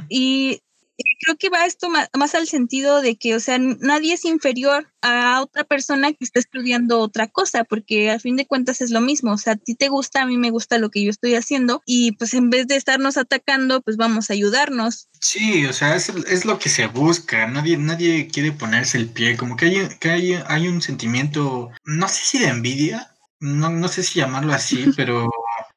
[0.07, 0.61] Y
[1.19, 5.41] creo que va esto más, al sentido de que, o sea, nadie es inferior a
[5.41, 9.33] otra persona que está estudiando otra cosa, porque al fin de cuentas es lo mismo,
[9.33, 11.81] o sea, a ti te gusta, a mí me gusta lo que yo estoy haciendo
[11.85, 15.09] y pues en vez de estarnos atacando, pues vamos a ayudarnos.
[15.19, 19.37] Sí, o sea, es, es lo que se busca, nadie, nadie quiere ponerse el pie,
[19.37, 23.87] como que hay, que hay, hay un sentimiento, no sé si de envidia, no, no
[23.87, 25.29] sé si llamarlo así, pero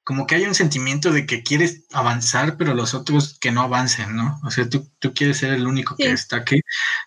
[0.07, 4.15] como que hay un sentimiento de que quieres avanzar, pero los otros que no avancen,
[4.15, 4.39] ¿no?
[4.45, 6.61] O sea, tú, tú quieres ser el único que está aquí.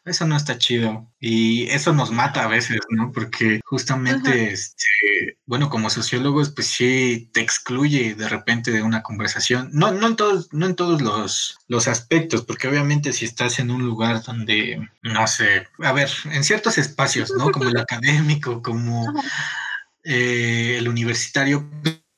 [0.03, 1.09] Eso no está chido.
[1.17, 3.13] Y eso nos mata a veces, ¿no?
[3.13, 9.69] Porque justamente, este, bueno, como sociólogos, pues sí te excluye de repente de una conversación.
[9.71, 13.71] No, no en todos, no en todos los, los aspectos, porque obviamente si estás en
[13.71, 17.49] un lugar donde, no sé, a ver, en ciertos espacios, ¿no?
[17.51, 19.05] Como el académico, como
[20.03, 21.65] eh, el universitario,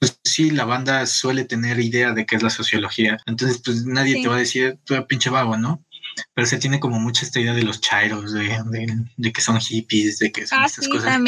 [0.02, 3.20] pues sí, la banda suele tener idea de qué es la sociología.
[3.28, 5.86] Entonces, pues nadie te va a decir, tú pinche vago, ¿no?
[6.34, 10.32] Pero se tiene como mucha esta idea de los chairos, de, que son hippies, de
[10.32, 11.20] que son ah, estas cosas.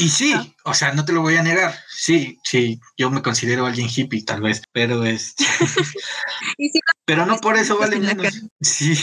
[0.00, 0.46] Y sí, ah.
[0.64, 1.74] o sea, no te lo voy a negar.
[1.94, 5.34] Sí, sí, yo me considero alguien hippie, tal vez, pero es.
[7.04, 8.40] pero no por eso vale menos.
[8.62, 8.98] Sí.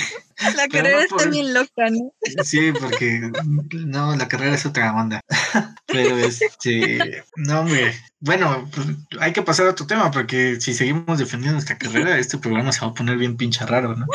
[0.55, 2.12] La carrera está bien loca, ¿no?
[2.43, 3.29] Sí, porque
[3.73, 5.21] no, la carrera es otra onda.
[5.88, 7.93] Pero este, no, hombre.
[8.19, 8.88] Bueno, pues,
[9.19, 12.81] hay que pasar a otro tema, porque si seguimos defendiendo nuestra carrera, este programa se
[12.81, 14.05] va a poner bien pinche raro, ¿no?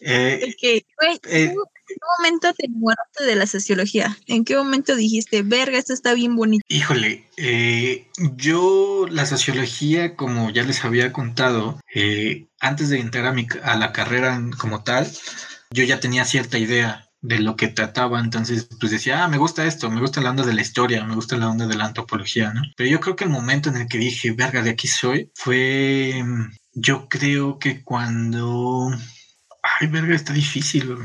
[0.00, 0.84] Eh, eh
[1.26, 1.54] ¿En
[1.94, 4.16] qué momento te enamoraste de la sociología?
[4.26, 6.64] ¿En qué momento dijiste, verga, esto está bien bonito?
[6.68, 13.32] Híjole, eh, yo la sociología, como ya les había contado, eh, antes de entrar a,
[13.32, 15.10] mi, a la carrera como tal,
[15.70, 19.64] yo ya tenía cierta idea de lo que trataba, entonces pues decía, ah, me gusta
[19.64, 22.52] esto, me gusta la onda de la historia, me gusta la onda de la antropología,
[22.52, 22.62] ¿no?
[22.76, 26.24] Pero yo creo que el momento en el que dije, verga, de aquí soy, fue,
[26.74, 28.90] yo creo que cuando,
[29.62, 30.96] ay, verga, está difícil,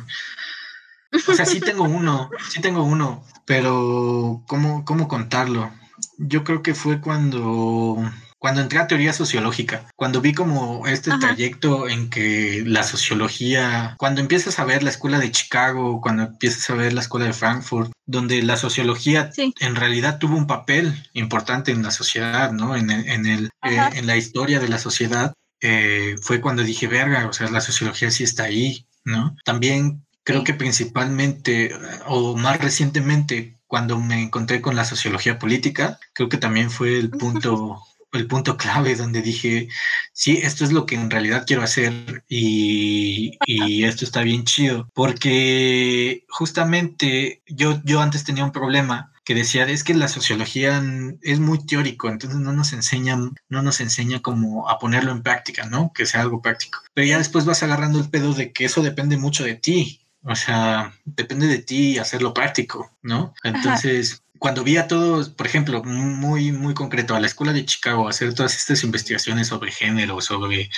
[1.12, 5.72] o sea, sí tengo uno, sí tengo uno, pero ¿cómo, cómo contarlo?
[6.18, 7.98] Yo creo que fue cuando,
[8.40, 14.22] cuando entré a teoría sociológica, cuando vi como este trayecto en que la sociología, cuando
[14.22, 17.92] empiezas a ver la escuela de Chicago, cuando empiezas a ver la escuela de Frankfurt,
[18.06, 22.76] donde la sociología en realidad tuvo un papel importante en la sociedad, ¿no?
[22.76, 27.28] En, en, el, eh, en la historia de la sociedad, eh, fue cuando dije, verga,
[27.28, 29.36] o sea, la sociología sí está ahí, ¿no?
[29.44, 31.72] También Creo que principalmente
[32.06, 37.10] o más recientemente cuando me encontré con la sociología política, creo que también fue el
[37.22, 39.70] punto el punto clave donde dije,
[40.12, 44.90] sí, esto es lo que en realidad quiero hacer y, y, esto está bien chido,
[44.94, 50.82] porque justamente yo, yo antes tenía un problema que decía, es que la sociología
[51.22, 55.66] es muy teórico, entonces no nos enseñan, no nos enseña como a ponerlo en práctica,
[55.66, 55.92] ¿no?
[55.94, 56.80] Que sea algo práctico.
[56.94, 60.07] Pero ya después vas agarrando el pedo de que eso depende mucho de ti.
[60.24, 63.34] O sea, depende de ti hacerlo práctico, ¿no?
[63.44, 68.08] Entonces, cuando vi a todos, por ejemplo, muy, muy concreto, a la escuela de Chicago,
[68.08, 70.70] hacer todas estas investigaciones sobre género, sobre,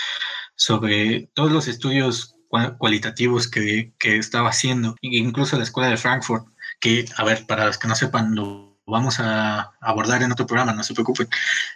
[0.56, 2.36] sobre todos los estudios
[2.78, 6.48] cualitativos que, que estaba haciendo, incluso la escuela de Frankfurt,
[6.80, 10.74] que, a ver, para los que no sepan, lo vamos a abordar en otro programa,
[10.74, 11.28] no se preocupen.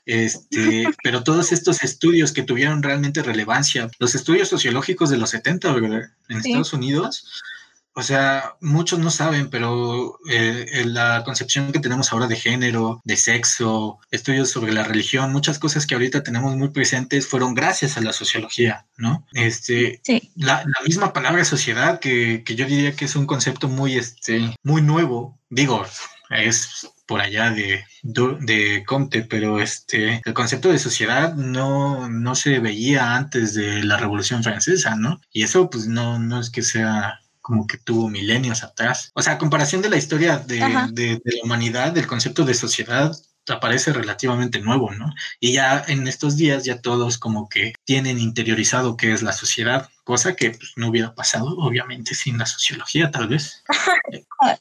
[0.05, 5.71] Este, pero todos estos estudios que tuvieron realmente relevancia, los estudios sociológicos de los 70,
[5.73, 6.01] ¿verdad?
[6.29, 7.43] En Estados Unidos,
[7.95, 13.17] o sea, muchos no saben, pero eh, la concepción que tenemos ahora de género, de
[13.17, 18.01] sexo, estudios sobre la religión, muchas cosas que ahorita tenemos muy presentes fueron gracias a
[18.01, 19.25] la sociología, ¿no?
[19.33, 20.01] Este,
[20.35, 24.81] la, misma palabra sociedad, que, que, yo diría que es un concepto muy, este, muy
[24.81, 25.85] nuevo, digo,
[26.29, 32.59] es por allá de, de Comte, pero este, el concepto de sociedad no, no se
[32.59, 35.21] veía antes de la Revolución Francesa, ¿no?
[35.31, 39.11] Y eso pues no, no es que sea como que tuvo milenios atrás.
[39.13, 40.59] O sea, a comparación de la historia de,
[40.93, 43.15] de, la humanidad, del concepto de sociedad
[43.49, 45.13] aparece relativamente nuevo, ¿no?
[45.41, 49.89] Y ya en estos días ya todos como que tienen interiorizado qué es la sociedad,
[50.05, 53.63] cosa que pues, no hubiera pasado obviamente sin la sociología tal vez.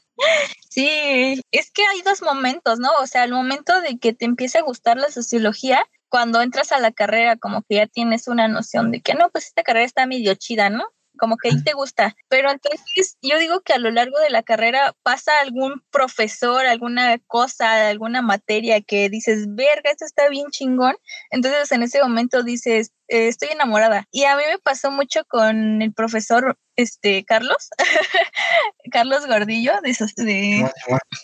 [0.69, 2.89] Sí, es que hay dos momentos, ¿no?
[2.99, 6.79] O sea, el momento de que te empiece a gustar la sociología, cuando entras a
[6.79, 10.07] la carrera como que ya tienes una noción de que no, pues esta carrera está
[10.07, 10.85] medio chida, ¿no?
[11.17, 12.15] Como que ahí te gusta.
[12.29, 17.17] Pero entonces yo digo que a lo largo de la carrera pasa algún profesor, alguna
[17.27, 20.95] cosa, alguna materia que dices, verga, esto está bien chingón.
[21.31, 24.07] Entonces en ese momento dices, eh, estoy enamorada.
[24.11, 27.69] Y a mí me pasó mucho con el profesor este Carlos,
[28.91, 30.71] Carlos Gordillo de, de,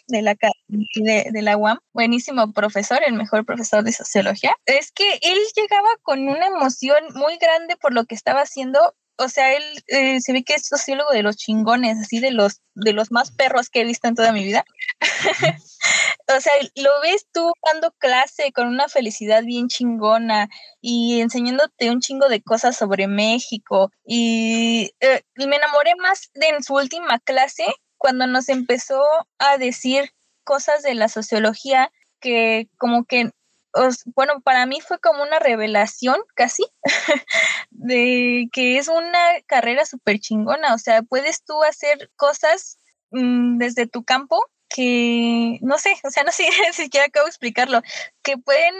[0.07, 0.35] de la
[0.67, 4.55] de, de, la UAM, buenísimo profesor, el mejor profesor de sociología.
[4.65, 8.95] Es que él llegaba con una emoción muy grande por lo que estaba haciendo.
[9.21, 12.61] O sea, él eh, se ve que es sociólogo de los chingones, así de los,
[12.73, 14.63] de los más perros que he visto en toda mi vida.
[16.37, 20.47] o sea, lo ves tú dando clase con una felicidad bien chingona
[20.79, 23.91] y enseñándote un chingo de cosas sobre México.
[24.05, 27.65] Y, eh, y me enamoré más de en su última clase
[27.97, 29.03] cuando nos empezó
[29.37, 30.13] a decir
[30.45, 33.31] cosas de la sociología que como que
[34.15, 36.63] bueno, para mí fue como una revelación casi
[37.71, 42.79] de que es una carrera súper chingona, o sea, puedes tú hacer cosas
[43.11, 47.31] mm, desde tu campo que no sé, o sea, no sé si siquiera acabo de
[47.31, 47.81] explicarlo,
[48.23, 48.73] que pueden,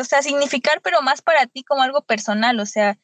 [0.00, 2.98] o sea, significar, pero más para ti como algo personal, o sea,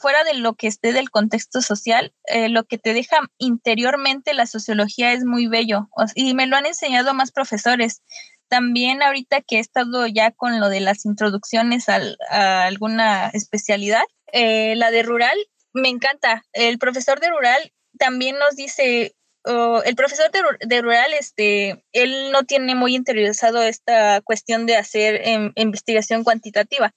[0.00, 4.46] fuera de lo que esté del contexto social, eh, lo que te deja interiormente la
[4.46, 5.88] sociología es muy bello.
[6.14, 8.02] Y me lo han enseñado más profesores.
[8.48, 14.74] También ahorita que he estado ya con lo de las introducciones a alguna especialidad, eh,
[14.76, 15.36] la de rural,
[15.72, 16.44] me encanta.
[16.52, 20.30] El profesor de rural también nos dice, el profesor
[20.60, 26.94] de, rural, este, él no tiene muy interiorizado esta cuestión de hacer em, investigación cuantitativa,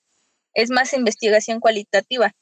[0.53, 2.33] es más investigación cualitativa.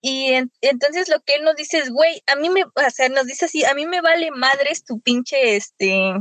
[0.00, 3.46] Y entonces lo que él nos dice es, güey, a mí me, o nos dice
[3.46, 6.12] así, a mí me vale madres tu pinche, este,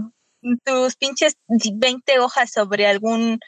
[0.66, 3.40] tus pinches 20 hojas sobre algún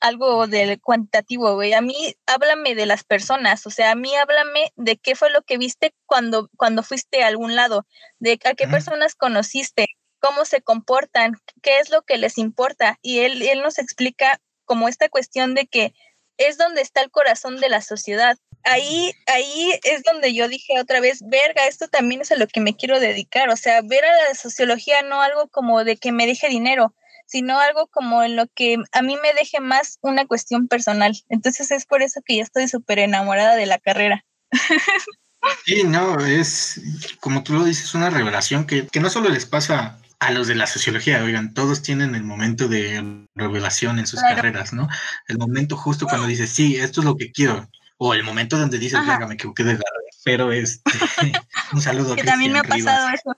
[0.00, 1.72] algo del cuantitativo, güey.
[1.72, 5.42] A mí háblame de las personas, o sea, a mí háblame de qué fue lo
[5.42, 7.86] que viste cuando cuando fuiste a algún lado,
[8.18, 9.86] de a qué personas conociste,
[10.20, 14.88] cómo se comportan, qué es lo que les importa y él él nos explica como
[14.88, 15.94] esta cuestión de que
[16.38, 21.00] es donde está el corazón de la sociedad ahí, ahí es donde yo dije otra
[21.00, 24.28] vez, verga, esto también es a lo que me quiero dedicar, o sea, ver a
[24.28, 26.94] la sociología no algo como de que me deje dinero,
[27.26, 31.16] sino algo como en lo que a mí me deje más una cuestión personal.
[31.28, 34.24] Entonces es por eso que ya estoy súper enamorada de la carrera.
[35.64, 36.80] Sí, no, es
[37.20, 40.56] como tú lo dices, una revelación que, que no solo les pasa a los de
[40.56, 44.88] la sociología, oigan, todos tienen el momento de revelación en sus carreras, ¿no?
[45.28, 47.68] El momento justo cuando dices, sí, esto es lo que quiero
[47.98, 49.78] o el momento donde dices, venga, me equivoqué de
[50.24, 50.92] pero este,
[51.72, 52.16] un saludo.
[52.16, 53.32] que también me ha pasado eso.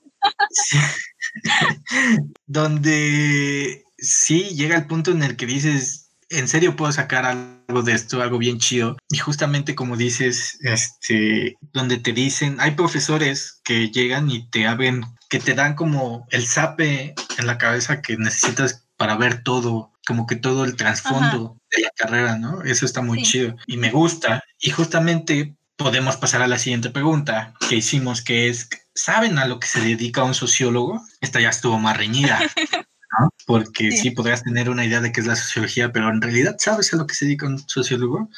[2.47, 7.93] donde sí llega el punto en el que dices, en serio puedo sacar algo de
[7.93, 8.97] esto, algo bien chido.
[9.09, 15.05] Y justamente como dices, este, donde te dicen, hay profesores que llegan y te abren,
[15.29, 20.27] que te dan como el sape en la cabeza que necesitas para ver todo, como
[20.27, 22.65] que todo el trasfondo de la carrera, ¿no?
[22.65, 24.43] Eso está muy chido y me gusta.
[24.59, 29.61] Y justamente podemos pasar a la siguiente pregunta que hicimos, que es, ¿saben a lo
[29.61, 31.01] que se dedica un sociólogo?
[31.21, 32.41] Esta ya estuvo más reñida.
[33.21, 33.29] ¿no?
[33.47, 34.11] Porque sí.
[34.11, 37.07] podrías tener una idea de qué es la sociología, pero en realidad sabes a lo
[37.07, 38.29] que se dedica un sociólogo.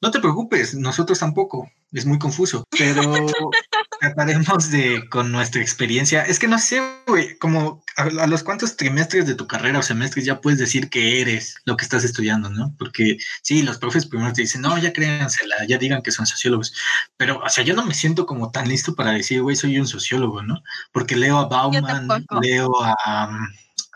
[0.00, 1.70] No te preocupes, nosotros tampoco.
[1.92, 3.02] Es muy confuso, pero
[4.00, 9.26] trataremos de, con nuestra experiencia, es que no sé, güey, como a, los cuántos trimestres
[9.26, 12.74] de tu carrera o semestres ya puedes decir que eres lo que estás estudiando, ¿no?
[12.78, 16.72] Porque sí, los profes primero te dicen, no, ya créansela, ya digan que son sociólogos,
[17.18, 19.86] pero, o sea, yo no me siento como tan listo para decir, güey, soy un
[19.86, 20.62] sociólogo, ¿no?
[20.92, 22.08] Porque leo a Bauman,
[22.40, 23.28] leo a...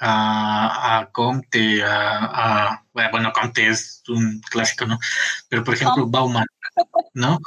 [0.06, 4.98] A, Comte, a, bueno, Comte es un clásico, ¿no?
[5.48, 6.44] Pero por ejemplo, Bauman,
[7.14, 7.38] ¿no?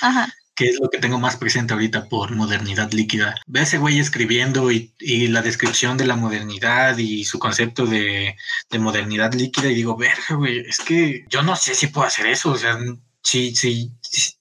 [0.00, 3.34] Ajá que es lo que tengo más presente ahorita por modernidad líquida.
[3.46, 4.92] Ve a ese güey escribiendo y,
[5.28, 8.36] la descripción de la modernidad y su concepto de,
[8.78, 12.50] modernidad líquida y digo, verga, güey, es que yo no sé si puedo hacer eso,
[12.50, 12.78] o sea,
[13.22, 13.92] sí, sí,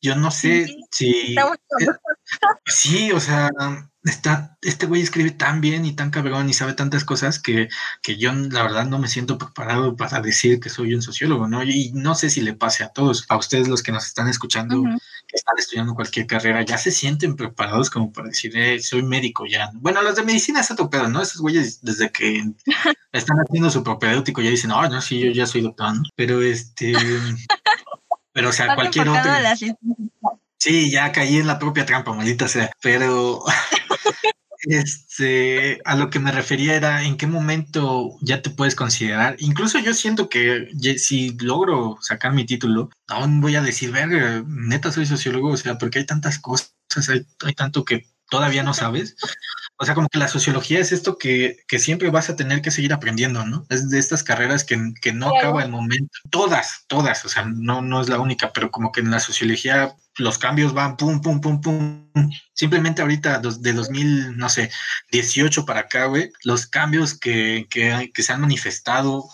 [0.02, 1.36] yo no sé si...
[2.66, 3.50] Sí, o sea,
[4.04, 7.70] está, este güey escribe tan bien y tan cabrón y sabe tantas cosas que,
[8.02, 11.64] que, yo la verdad no me siento preparado para decir que soy un sociólogo, ¿no?
[11.64, 14.84] Y no sé si le pase a todos, a ustedes los que nos están escuchando,
[14.84, 19.46] que están estudiando cualquier carrera, ya se sienten preparados como para decir, eh, soy médico
[19.46, 19.72] ya.
[19.76, 21.22] Bueno, los de medicina es otro pedo, ¿no?
[21.22, 22.44] Esos güeyes desde que
[23.14, 26.04] están haciendo su propedéutico ya dicen, oh, no, sí, yo ya soy doctor, ¿no?
[26.16, 26.94] Pero este...
[28.34, 29.32] pero o sea, cualquier otro...
[30.64, 32.72] Sí, ya caí en la propia trampa, maldita sea.
[32.82, 33.44] Pero
[34.64, 39.36] este, a lo que me refería era en qué momento ya te puedes considerar.
[39.40, 44.92] Incluso yo siento que si logro sacar mi título, aún voy a decir, ver, neta
[44.92, 46.74] soy sociólogo, o sea, porque hay tantas cosas
[47.10, 49.16] hay, hay tanto que todavía no sabes.
[49.78, 52.72] O sea, como que la sociología es esto que, que, siempre vas a tener que
[52.72, 53.66] seguir aprendiendo, ¿no?
[53.70, 56.16] Es de estas carreras que, que no acaba el momento.
[56.30, 59.96] Todas, todas, o sea, no, no es la única, pero como que en la sociología
[60.18, 62.10] los cambios van pum, pum, pum, pum.
[62.54, 64.70] Simplemente ahorita de 2000, no sé,
[65.12, 69.26] 18 para acá, güey, los cambios que, que, que se han manifestado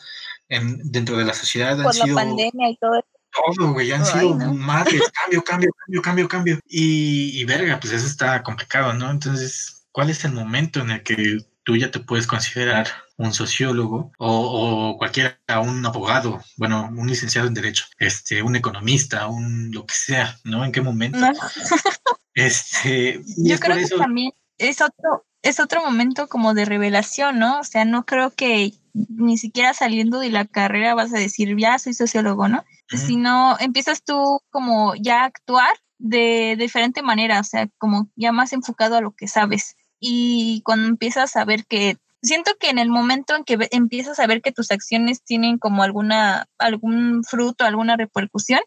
[0.47, 3.07] en, dentro de la sociedad Por han la sido pandemia y todo eso.
[3.55, 4.53] todo, güey, han Ay, sido no.
[4.53, 6.59] madres, cambio, cambio, cambio, cambio, cambio.
[6.67, 9.11] Y, y verga, pues eso está complicado, ¿no?
[9.11, 12.87] Entonces, ¿cuál es el momento en el que tú ya te puedes considerar
[13.17, 19.27] un sociólogo o, o cualquiera, un abogado, bueno, un licenciado en derecho, este, un economista,
[19.27, 20.63] un lo que sea, ¿no?
[20.63, 21.19] ¿En qué momento?
[21.19, 21.27] No,
[22.33, 27.39] Este, Yo es creo que eso, también es otro, es otro momento como de revelación,
[27.39, 27.59] ¿no?
[27.59, 31.77] O sea, no creo que ni siquiera saliendo de la carrera vas a decir, ya
[31.79, 32.63] soy sociólogo, ¿no?
[32.87, 35.69] Sino empiezas tú como ya a actuar
[35.99, 39.75] de diferente manera, o sea, como ya más enfocado a lo que sabes.
[39.99, 44.27] Y cuando empiezas a ver que, siento que en el momento en que empiezas a
[44.27, 48.61] ver que tus acciones tienen como alguna, algún fruto, alguna repercusión,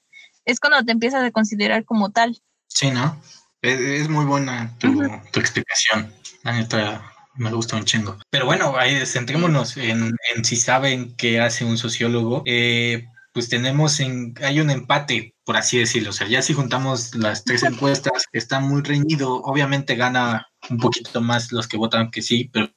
[0.45, 2.41] es cuando te empiezas a considerar como tal.
[2.69, 3.21] sí, ¿no?
[3.61, 5.21] Es, es muy buena tu, Ujú.
[5.31, 6.13] tu explicación.
[6.43, 8.19] La neta, me gusta un chingo.
[8.31, 12.43] Pero bueno, ahí centrémonos en, en si saben qué hace un sociólogo.
[12.47, 16.11] Eh, pues tenemos en, hay un empate, por así decirlo.
[16.11, 19.43] O sea, ya si juntamos las tres encuestas, está muy reñido.
[19.43, 22.71] Obviamente gana un poquito más los que votan que sí, pero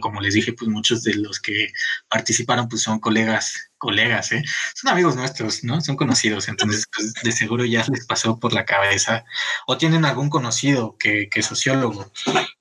[0.00, 1.68] como les dije, pues muchos de los que
[2.08, 4.42] participaron pues son colegas, colegas, ¿eh?
[4.74, 5.80] Son amigos nuestros, ¿no?
[5.80, 9.24] Son conocidos, entonces pues de seguro ya les pasó por la cabeza
[9.66, 12.10] o tienen algún conocido que, que es sociólogo.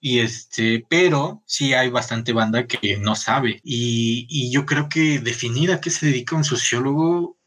[0.01, 3.61] Y este, pero sí hay bastante banda que no sabe.
[3.63, 7.38] Y, y yo creo que definir a qué se dedica un sociólogo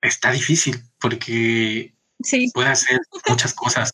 [0.00, 2.50] está difícil porque Sí.
[2.54, 3.90] puede hacer muchas cosas.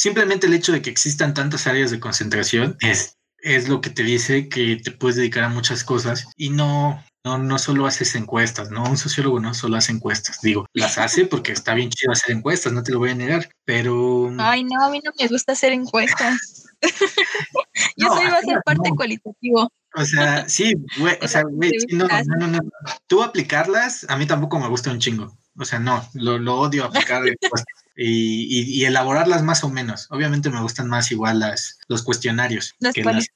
[0.00, 4.02] Simplemente el hecho de que existan tantas áreas de concentración es, es lo que te
[4.02, 8.70] dice que te puedes dedicar a muchas cosas y no, no, no solo haces encuestas,
[8.70, 8.82] ¿no?
[8.82, 12.72] Un sociólogo no solo hace encuestas, digo, las hace porque está bien chido hacer encuestas,
[12.72, 14.30] no te lo voy a negar, pero...
[14.38, 16.70] Ay, no, a mí no me gusta hacer encuestas.
[17.98, 18.96] Yo No, soy va a ser parte no.
[18.96, 19.70] cualitativo.
[19.96, 22.58] O sea, sí, güey, o sea, güey, sí, no, no, no, no.
[23.06, 25.36] Tú aplicarlas, a mí tampoco me gusta un chingo.
[25.58, 27.22] O sea, no, lo, lo odio aplicar
[27.96, 30.06] y, y, y elaborarlas más o menos.
[30.10, 33.26] Obviamente me gustan más igual las, los cuestionarios Las que las.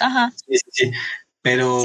[0.00, 0.32] Ajá.
[0.36, 0.90] Sí, sí, sí.
[1.42, 1.78] Pero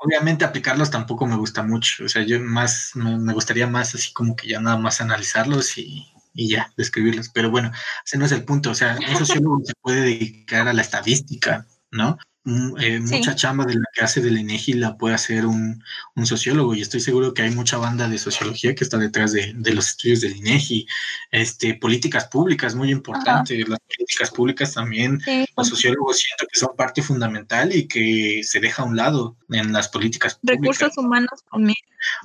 [0.00, 2.04] obviamente aplicarlos tampoco me gusta mucho.
[2.04, 5.78] O sea, yo más me, me gustaría más así como que ya nada más analizarlos
[5.78, 7.28] y, y ya, describirlos.
[7.28, 7.70] Pero bueno,
[8.04, 8.70] ese no es el punto.
[8.70, 12.18] O sea, un sociólogo se puede dedicar a la estadística, ¿no?
[12.44, 13.16] Mm, eh, Sí.
[13.16, 15.82] Mucha chamba de la que hace del INEGI la puede hacer un,
[16.14, 19.52] un sociólogo y estoy seguro que hay mucha banda de sociología que está detrás de,
[19.54, 20.86] de los estudios del INEGI.
[21.30, 23.58] Este, políticas públicas, muy importante.
[23.66, 28.60] Las políticas públicas también Sí, los sociólogos siento que son parte fundamental y que se
[28.60, 30.78] deja a un lado en las políticas públicas.
[30.78, 31.76] recursos humanos también.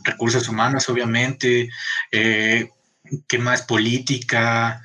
[0.05, 1.70] recursos humanos, obviamente,
[2.11, 2.70] eh,
[3.28, 3.64] ¿qué más?
[3.64, 4.82] Política.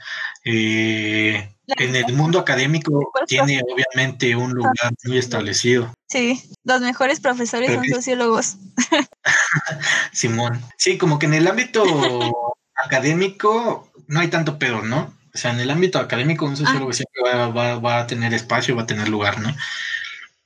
[0.50, 4.74] Eh, en el mundo académico tiene obviamente un lugar
[5.04, 8.56] muy establecido, Sí, los mejores profesores Pero son sociólogos.
[10.12, 10.62] Simón.
[10.78, 11.82] Sí, como que en el ámbito
[12.84, 15.14] académico no hay tanto pedo, ¿no?
[15.34, 18.74] O sea, en el ámbito académico un sociólogo siempre va, va- va a tener espacio,
[18.74, 19.54] va a tener lugar, ¿no?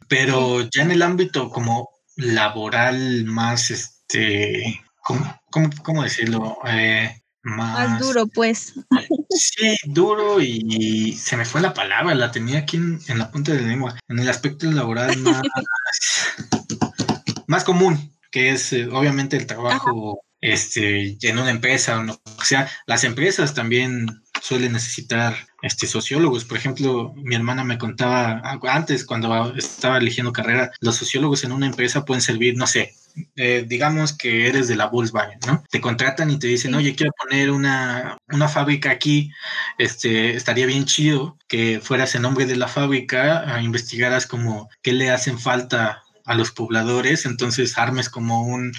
[0.08, 6.58] Pero ya en el ámbito como laboral más, este, ¿cómo, cómo- cómo decirlo?
[6.66, 8.74] Eh, más, Más duro, pues.
[9.30, 13.52] Sí, duro y se me fue la palabra, la tenía aquí en, en la punta
[13.52, 13.98] de la lengua.
[14.08, 15.42] En el aspecto laboral más,
[17.46, 22.44] más común, que es eh, obviamente el trabajo este, en una empresa o lo que
[22.44, 22.68] sea.
[22.86, 24.06] Las empresas también
[24.42, 26.44] suelen necesitar este, sociólogos.
[26.44, 31.52] Por ejemplo, mi hermana me contaba ah, antes, cuando estaba eligiendo carrera, los sociólogos en
[31.52, 32.94] una empresa pueden servir, no sé,
[33.36, 35.62] eh, digamos que eres de la Volkswagen, ¿no?
[35.70, 39.30] Te contratan y te dicen, oye, quiero poner una, una fábrica aquí,
[39.78, 44.92] este, estaría bien chido que fueras en nombre de la fábrica, a investigaras como qué
[44.92, 48.72] le hacen falta a los pobladores, entonces armes como un,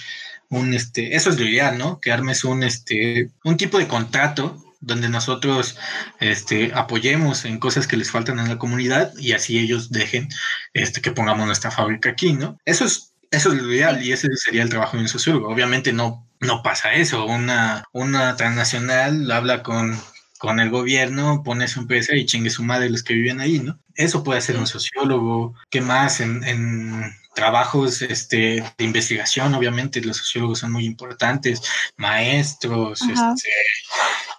[0.49, 1.99] un este, eso es lo ideal, ¿no?
[1.99, 5.77] Que armes un, este, un tipo de contrato donde nosotros
[6.19, 10.29] este, apoyemos en cosas que les faltan a la comunidad y así ellos dejen
[10.73, 12.57] este, que pongamos nuestra fábrica aquí, ¿no?
[12.65, 15.49] Eso es eso es lo ideal y ese sería el trabajo de un sociólogo.
[15.49, 17.25] Obviamente no, no pasa eso.
[17.25, 19.99] Una, una transnacional habla con,
[20.37, 23.79] con el gobierno, pone su empresa y chingue su madre los que viven ahí, ¿no?
[23.95, 25.55] Eso puede hacer un sociólogo.
[25.71, 26.19] ¿Qué más?
[26.19, 31.61] En, en trabajos este, de investigación, obviamente los sociólogos son muy importantes,
[31.97, 33.49] maestros, este,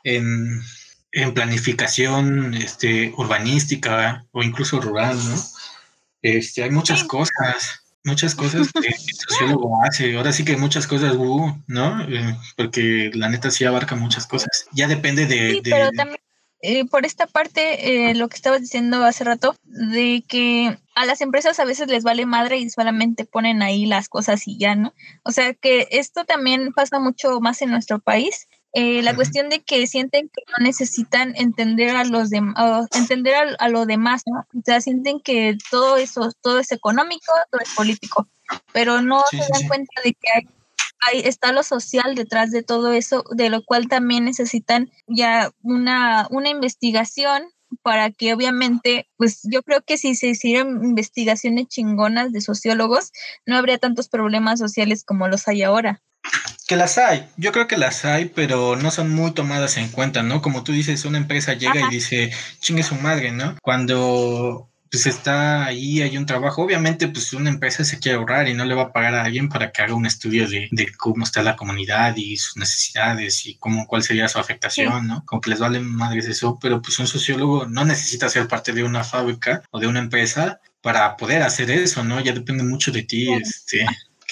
[0.05, 0.63] en,
[1.13, 5.37] en planificación este, urbanística o incluso rural, ¿no?
[6.23, 8.95] Este, hay muchas cosas, muchas cosas que el
[9.29, 10.17] sociólogo hace.
[10.17, 12.03] Ahora sí que muchas cosas, uh, ¿no?
[12.09, 14.67] Eh, porque la neta sí abarca muchas cosas.
[14.73, 15.51] Ya depende de...
[15.51, 16.21] Sí, pero también
[16.67, 21.21] eh, por esta parte, eh, lo que estabas diciendo hace rato, de que a las
[21.21, 24.95] empresas a veces les vale madre y solamente ponen ahí las cosas y ya, ¿no?
[25.25, 28.49] O sea que esto también pasa mucho más en nuestro país.
[28.75, 33.69] Eh, la cuestión de que sienten que no necesitan entender a los demás, entender a,
[33.69, 34.41] lo demás, ¿no?
[34.41, 38.29] O sea, sienten que todo eso, todo es económico, todo es político,
[38.73, 40.49] pero no se dan cuenta de que hay
[41.07, 46.27] ahí está lo social detrás de todo eso, de lo cual también necesitan ya una,
[46.31, 47.51] una investigación
[47.83, 53.13] para que obviamente, pues yo creo que si se hicieran investigaciones chingonas de sociólogos,
[53.47, 56.03] no habría tantos problemas sociales como los hay ahora.
[56.67, 60.23] Que las hay, yo creo que las hay, pero no son muy tomadas en cuenta,
[60.23, 60.41] ¿no?
[60.41, 63.57] Como tú dices, una empresa llega y dice, chingue su madre, ¿no?
[63.61, 66.63] Cuando pues está ahí, hay un trabajo.
[66.63, 69.49] Obviamente, pues una empresa se quiere ahorrar y no le va a pagar a alguien
[69.49, 73.89] para que haga un estudio de, cómo está la comunidad y sus necesidades y cómo,
[73.89, 75.25] cuál sería su afectación, ¿no?
[75.27, 78.85] Como que les vale madres eso, pero pues un sociólogo no necesita ser parte de
[78.85, 82.21] una fábrica o de una empresa para poder hacer eso, ¿no?
[82.21, 83.85] Ya depende mucho de ti, este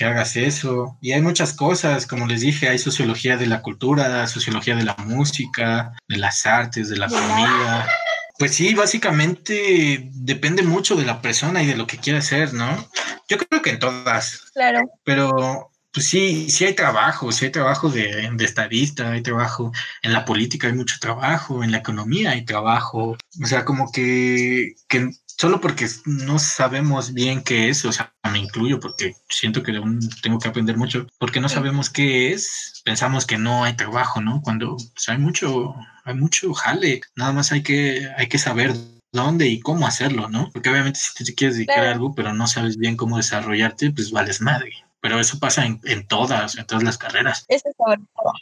[0.03, 0.99] que hagas eso.
[1.01, 4.97] Y hay muchas cosas, como les dije, hay sociología de la cultura, sociología de la
[4.99, 7.89] música, de las artes, de la comida.
[8.37, 12.89] Pues sí, básicamente depende mucho de la persona y de lo que quiera hacer, ¿no?
[13.29, 14.51] Yo creo que en todas.
[14.55, 14.81] Claro.
[15.05, 19.73] Pero pues sí, sí hay trabajo, sí hay trabajo de, de, estadista, hay trabajo
[20.03, 23.17] en la política, hay mucho trabajo, en la economía hay trabajo.
[23.43, 25.11] O sea, como que, que
[25.43, 29.99] solo porque no sabemos bien qué es, o sea, me incluyo porque siento que aún
[30.23, 34.41] tengo que aprender mucho, porque no sabemos qué es, pensamos que no hay trabajo, ¿no?
[34.41, 35.75] Cuando pues, hay mucho,
[36.05, 38.73] hay mucho jale, nada más hay que, hay que saber
[39.11, 40.49] dónde y cómo hacerlo, ¿no?
[40.53, 44.13] Porque obviamente si te quieres dedicar a algo, pero no sabes bien cómo desarrollarte, pues
[44.13, 44.71] vales madre.
[45.01, 47.45] Pero eso pasa en, en todas, en todas las carreras.
[47.49, 47.75] Eso es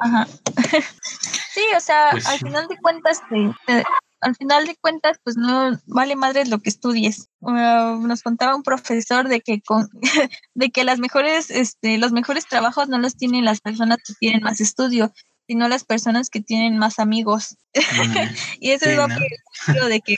[0.01, 0.27] Ajá.
[1.55, 3.23] sí, o sea, pues al final de cuentas,
[3.67, 3.83] te,
[4.21, 7.29] al final de cuentas, pues no vale madre lo que estudies.
[7.41, 9.89] Uh, nos contaba un profesor de que con,
[10.55, 14.43] de que las mejores, este, los mejores trabajos no los tienen las personas que tienen
[14.43, 15.13] más estudio,
[15.51, 17.57] sino las personas que tienen más amigos.
[18.61, 19.27] y eso es lo que
[19.67, 20.15] creo de que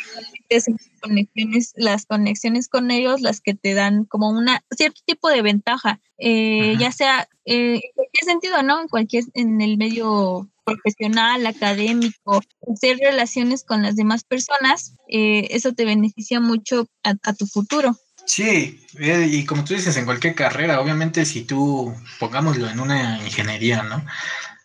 [1.00, 6.00] conexiones, las conexiones con ellos, las que te dan como una cierto tipo de ventaja,
[6.18, 8.82] eh, ya sea eh, en cualquier sentido, ¿no?
[8.82, 15.72] En cualquier, en el medio profesional, académico, hacer relaciones con las demás personas, eh, eso
[15.72, 17.96] te beneficia mucho a, tu futuro.
[18.26, 23.82] Sí, y como tú dices, en cualquier carrera, obviamente si tú, pongámoslo en una ingeniería,
[23.82, 24.04] ¿no?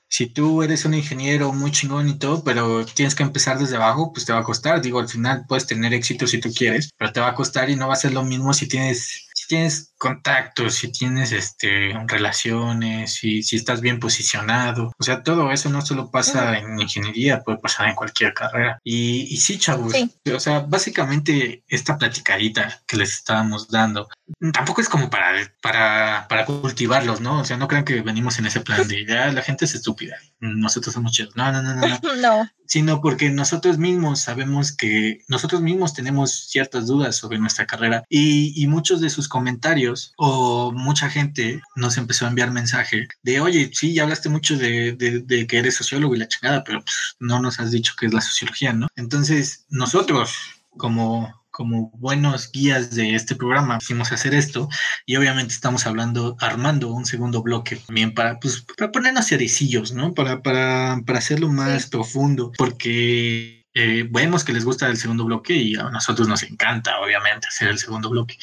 [0.10, 4.12] Si tú eres un ingeniero muy chingón y todo, pero tienes que empezar desde abajo,
[4.14, 4.82] pues te va a costar.
[4.82, 7.76] Digo, al final puedes tener éxito si tú quieres, pero te va a costar y
[7.76, 13.14] no va a ser lo mismo si tienes, si tienes contactos, si tienes este, relaciones,
[13.14, 14.92] si, si estás bien posicionado.
[15.00, 18.80] O sea, todo eso no solo pasa en ingeniería, puede pasar en cualquier carrera.
[18.84, 19.94] Y, y sí, chavos,
[20.34, 24.10] o sea, básicamente esta platicadita que les estábamos dando,
[24.54, 25.32] tampoco es como para,
[25.62, 27.40] para, para cultivarlos, ¿no?
[27.40, 30.18] O sea, no crean que venimos en ese plan de ya la gente es estúpida,
[30.40, 31.36] nosotros somos chidos.
[31.36, 31.88] No, no, no, no.
[31.88, 32.16] no.
[32.22, 32.50] no.
[32.68, 38.68] Sino porque nosotros mismos sabemos que nosotros mismos tenemos ciertas dudas sobre nuestra carrera y,
[38.68, 43.94] muchos de sus comentarios o mucha gente nos empezó a enviar mensaje de, oye, sí,
[43.94, 47.60] ya hablaste mucho de, de, que eres sociólogo y la chingada, pero pues, no nos
[47.62, 48.88] has dicho qué es la sociología, ¿no?
[48.98, 50.36] Entonces, nosotros
[50.78, 54.70] como como buenos guías de este programa, hicimos hacer esto
[55.08, 60.14] y obviamente estamos hablando, armando un segundo bloque también para, pues, para ponernos cerecillos, ¿no?
[60.14, 65.56] Para, para, para hacerlo más profundo, porque eh, vemos que les gusta el segundo bloque
[65.56, 68.38] y a nosotros nos encanta, obviamente, hacer el segundo bloque.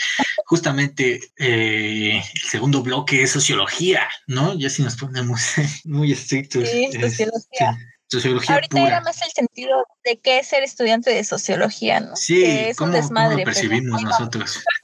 [0.46, 4.58] Justamente eh, el segundo bloque es sociología, ¿no?
[4.58, 5.40] Ya si nos ponemos
[5.84, 6.68] muy estrictos.
[6.68, 7.78] Sí, sociología.
[8.08, 12.16] Sociología Ahorita era más el sentido de qué es ser estudiante de sociología, ¿no?
[12.16, 14.62] Sí, es ¿cómo, lo percibimos nosotros?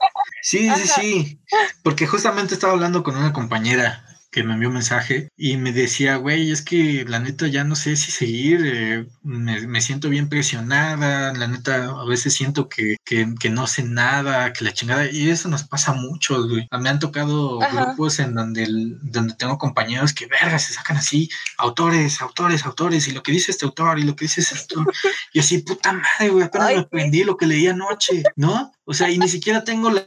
[0.43, 1.41] Sí, sí, sí,
[1.83, 6.15] porque justamente estaba hablando con una compañera que me envió un mensaje y me decía,
[6.15, 11.33] güey, es que la neta ya no sé si seguir, eh, me, siento bien presionada,
[11.33, 15.49] la neta a veces siento que, que, no sé nada, que la chingada, y eso
[15.49, 16.67] nos pasa mucho, güey.
[16.79, 18.65] Me han tocado grupos en donde,
[19.01, 23.51] donde tengo compañeros que, verga, se sacan así, autores, autores, autores, y lo que dice
[23.51, 24.93] este autor, y lo que dice este autor,
[25.33, 28.71] y así, puta madre, güey, apenas me aprendí lo que leí anoche, ¿no?
[28.91, 30.05] O sea, y ni siquiera tengo la,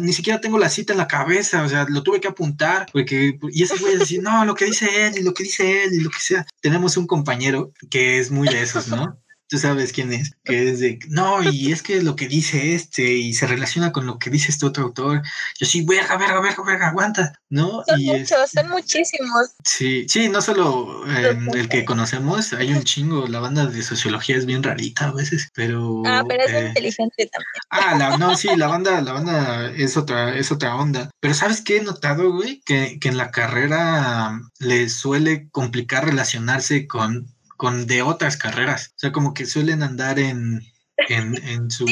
[0.00, 3.38] ni siquiera tengo la cita en la cabeza, o sea, lo tuve que apuntar, porque,
[3.50, 6.00] y ese güey decir, no, lo que dice él, y lo que dice él, y
[6.00, 6.46] lo que sea.
[6.60, 9.18] Tenemos un compañero que es muy de esos, ¿no?
[9.48, 13.02] Tú sabes quién es, que es de, no, y es que lo que dice este
[13.02, 15.22] y se relaciona con lo que dice este otro autor.
[15.58, 17.82] Yo sí, verga, verga, verga, verga, aguanta, ¿no?
[17.86, 19.54] Son y muchos, son muchísimos.
[19.64, 24.36] Sí, sí, no solo eh, el que conocemos, hay un chingo, la banda de sociología
[24.36, 26.02] es bien rarita a veces, pero...
[26.04, 27.62] Ah, pero es eh, inteligente también.
[27.70, 31.10] Ah, la, no, sí, la banda, la banda es otra, es otra onda.
[31.20, 32.60] Pero ¿sabes qué he notado, güey?
[32.66, 37.26] Que, que en la carrera les suele complicar relacionarse con
[37.58, 38.92] con de otras carreras.
[38.96, 40.62] O sea, como que suelen andar en,
[40.96, 41.84] en, en su...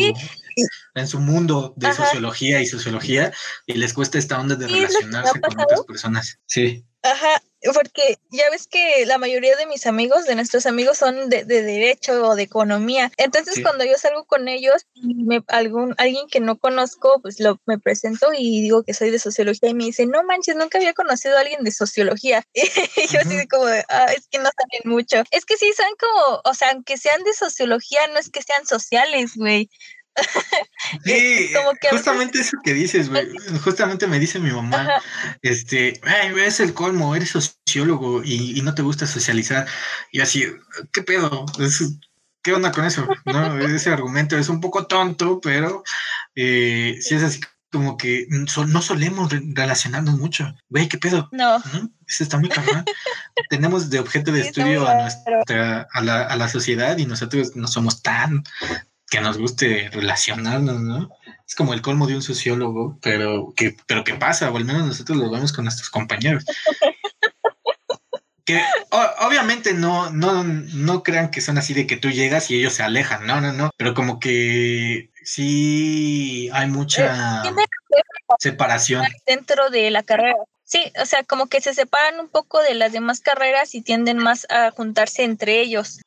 [0.95, 3.31] en su mundo de sociología y sociología
[3.67, 6.39] y les cuesta esta onda de relacionarse con otras personas.
[6.47, 6.83] Sí.
[7.03, 7.43] Ajá,
[7.73, 12.29] porque ya ves que la mayoría de mis amigos, de nuestros amigos, son de, derecho
[12.29, 13.11] o de economía.
[13.17, 17.79] Entonces, cuando yo salgo con ellos, me, algún, alguien que no conozco, pues lo, me
[17.79, 21.37] presento y digo que soy de sociología y me dice, no manches, nunca había conocido
[21.37, 22.45] a alguien de sociología.
[22.97, 25.23] Y yo así como, ah, es que no saben mucho.
[25.31, 28.67] Es que sí, son como, o sea, aunque sean de sociología, no es que sean
[28.67, 29.71] sociales, güey.
[31.05, 31.51] Sí,
[31.91, 33.29] justamente eso que dices, güey.
[33.64, 34.89] Justamente me dice mi mamá,
[35.43, 36.01] este,
[36.37, 39.67] es el colmo, eres sociólogo y, no te gusta socializar.
[40.12, 40.47] Y así,
[40.93, 41.45] ¿qué pedo?
[42.43, 43.07] ¿Qué onda con eso?
[43.25, 43.59] ¿No?
[43.59, 45.83] Ese argumento es un poco tonto, pero
[46.37, 47.41] eh, si es así
[47.73, 50.55] como que no solemos relacionarnos mucho.
[50.69, 51.29] Güey, ¿qué pedo?
[51.33, 51.57] No.
[52.07, 52.85] Eso está muy cabrón.
[53.51, 57.67] Tenemos de objeto de estudio a, nuestra, a, la, a la sociedad y nosotros no
[57.67, 58.45] somos tan
[59.09, 61.11] que nos guste relacionarnos, ¿no?
[61.47, 64.87] Es como el colmo de un sociólogo, pero que, pero ¿qué pasa, o al menos
[64.87, 66.45] nosotros lo vemos con nuestros compañeros.
[68.45, 68.63] que
[69.21, 72.85] obviamente no, no, no crean que son así de que tú llegas y ellos se
[72.85, 77.43] alejan, no, no, no, pero como que sí hay mucha
[78.39, 79.05] separación.
[79.27, 80.37] Dentro de la carrera.
[80.63, 84.19] Sí, o sea, como que se separan un poco de las demás carreras y tienden
[84.19, 86.01] más a juntarse entre ellos.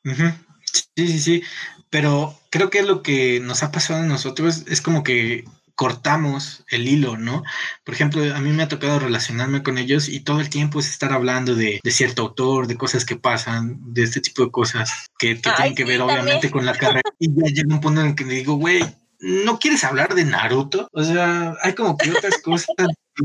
[0.96, 1.42] Sí, sí, sí.
[1.90, 5.44] Pero creo que lo que nos ha pasado a nosotros es como que
[5.80, 7.42] cortamos el hilo, ¿no?
[7.84, 10.90] Por ejemplo, a mí me ha tocado relacionarme con ellos y todo el tiempo es
[10.90, 15.36] estar hablando de, cierto autor, de cosas que pasan, de este tipo de cosas que,
[15.36, 17.10] tienen que ver obviamente con la carrera.
[17.18, 18.84] Y ya llega un punto en el que me digo, güey,
[19.20, 20.86] ¿no quieres hablar de Naruto?
[20.92, 22.68] O sea, hay como que otras cosas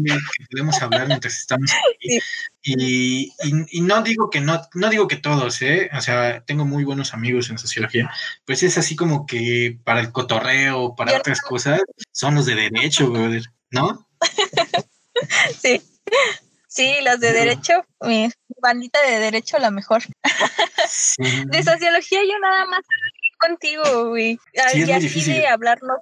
[0.04, 2.20] que podemos hablar mientras estamos aquí.
[2.62, 3.32] Y,
[3.72, 5.90] y, no digo que no, no digo que todos, ¿eh?
[5.96, 8.12] O sea, tengo muy buenos amigos en sociología,
[8.46, 11.82] pues es así como que para el cotorreo, para otras cosas,
[12.12, 13.12] son los de derecho,
[13.72, 14.08] ¿no?
[15.62, 15.82] Sí.
[16.68, 18.30] Sí, los de derecho, mi
[18.62, 20.04] bandita de derecho la mejor.
[21.48, 22.82] De sociología yo nada más
[23.38, 24.38] contigo, güey.
[24.72, 25.46] Sí, es muy difícil.
[25.46, 26.00] hablarnos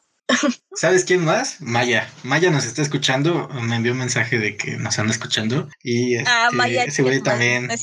[0.75, 1.61] ¿Sabes quién más?
[1.61, 2.09] Maya.
[2.23, 3.47] Maya nos está escuchando.
[3.49, 5.69] Me envió un mensaje de que nos anda escuchando.
[5.83, 7.69] Y ah, este, Maya, ese güey también.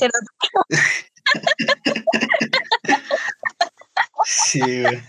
[4.25, 5.01] sí, güey.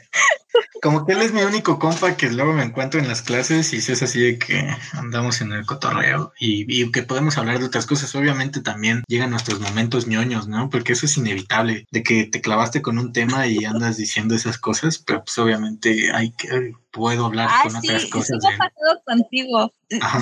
[0.82, 3.76] Como que él es mi único compa que luego me encuentro en las clases y
[3.76, 8.14] es así de que andamos en el cotorreo y, que podemos hablar de otras cosas.
[8.14, 10.68] Obviamente también llegan nuestros momentos ñoños, ¿no?
[10.68, 14.58] Porque eso es inevitable, de que te clavaste con un tema y andas diciendo esas
[14.58, 18.38] cosas, pero pues obviamente hay que puedo hablar ah, con otras cosas.
[18.40, 19.72] Sí, me ha pasado contigo.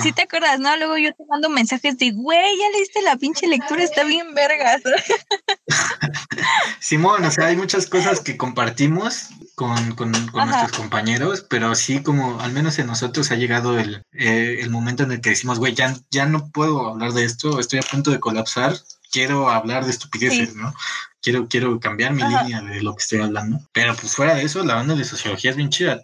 [0.01, 0.75] Si te acuerdas, ¿no?
[0.77, 4.81] Luego yo te mando mensajes de, güey, ya leíste la pinche lectura, está bien vergas.
[6.79, 12.39] Simón, o sea, hay muchas cosas que compartimos con, con, nuestros compañeros, pero sí como
[12.41, 15.75] al menos en nosotros ha llegado el, eh, el momento en el que decimos, güey,
[15.75, 18.75] ya, ya no puedo hablar de esto, estoy a punto de colapsar,
[19.11, 20.73] quiero hablar de estupideces, ¿no?
[21.21, 23.59] Quiero, quiero cambiar mi línea de lo que estoy hablando.
[23.73, 26.01] Pero pues fuera de eso, la banda de sociología es bien chida.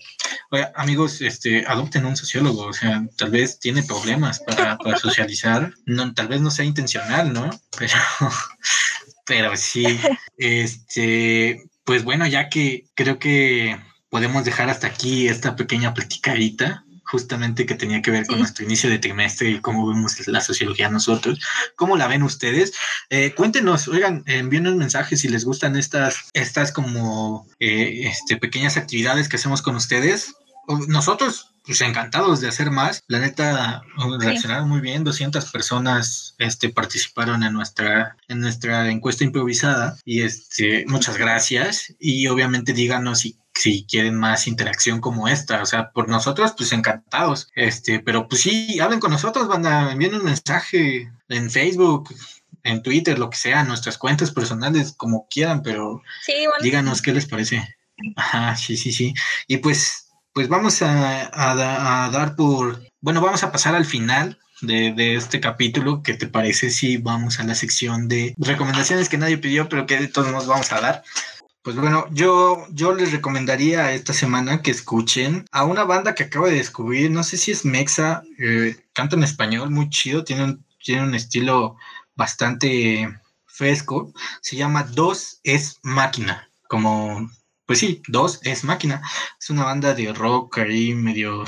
[0.51, 5.73] Oye, amigos, este, adopten un sociólogo, o sea, tal vez tiene problemas para, para socializar,
[5.85, 7.49] no, tal vez no sea intencional, ¿no?
[7.79, 7.95] Pero,
[9.27, 9.85] pero sí,
[10.37, 13.77] este, pues bueno, ya que creo que
[14.09, 18.89] podemos dejar hasta aquí esta pequeña platicadita, justamente que tenía que ver con nuestro inicio
[18.89, 21.39] de trimestre y cómo vemos la sociología nosotros.
[21.75, 22.73] ¿Cómo la ven ustedes?
[23.09, 29.29] Eh, cuéntenos, oigan, envíenos mensajes si les gustan estas, estas como eh, este, pequeñas actividades
[29.29, 30.35] que hacemos con ustedes.
[30.87, 33.03] Nosotros pues encantados de hacer más.
[33.07, 33.83] La neta,
[34.19, 35.03] reaccionaron muy bien.
[35.03, 39.97] 200 personas este, participaron en nuestra, en nuestra encuesta improvisada.
[40.05, 41.93] Y este, muchas gracias.
[41.99, 45.61] Y obviamente díganos si, si quieren más interacción como esta.
[45.61, 47.49] O sea, por nosotros, pues encantados.
[47.53, 52.15] Este, pero pues sí, hablen con nosotros, van a enviar un mensaje en Facebook,
[52.63, 56.01] en Twitter, lo que sea, nuestras cuentas personales, como quieran, pero
[56.61, 57.75] díganos qué les parece.
[58.15, 59.13] Ajá, sí, sí, sí.
[59.47, 60.06] Y pues
[60.37, 66.03] pues vamos a, dar por, bueno, vamos a pasar al final de, este capítulo.
[66.03, 69.97] ¿Qué te parece si vamos a la sección de recomendaciones que nadie pidió, pero que
[69.97, 71.03] de todos modos vamos a dar?
[71.63, 76.45] Pues bueno, yo, yo les recomendaría esta semana que escuchen a una banda que acabo
[76.45, 80.65] de descubrir, no sé si es Mexa, eh, canta en español, muy chido, tiene un,
[80.83, 81.77] tiene un estilo
[82.15, 83.09] bastante
[83.47, 87.27] fresco, se llama Dos es Máquina, como,
[87.67, 89.01] pues sí, Dos es Máquina,
[89.39, 91.43] es una banda de rock ahí medio,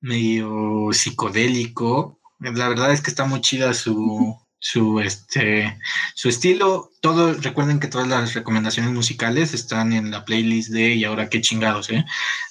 [0.00, 2.20] medio psicodélico,
[2.50, 5.78] la verdad es que está muy chida su, su este
[6.14, 6.90] su estilo.
[7.00, 11.40] Todo recuerden que todas las recomendaciones musicales están en la playlist de y ahora qué
[11.40, 12.04] chingados ¿eh?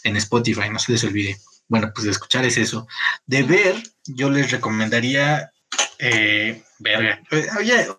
[0.04, 1.38] en Spotify no se les olvide.
[1.68, 2.88] Bueno pues de escuchar es eso.
[3.26, 5.51] De ver yo les recomendaría
[6.02, 7.22] eh, verga.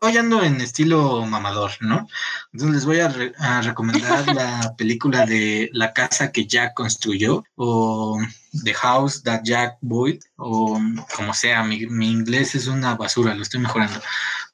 [0.01, 2.09] Hoy ando en estilo mamador, ¿no?
[2.53, 8.19] Entonces les voy a, recomendar la película de La casa que Jack construyó o
[8.65, 10.81] The House That Jack Built o
[11.15, 14.03] como sea, mi, inglés es una basura, lo estoy mejorando.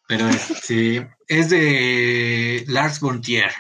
[0.07, 3.53] Pero este es de Lars von Trier,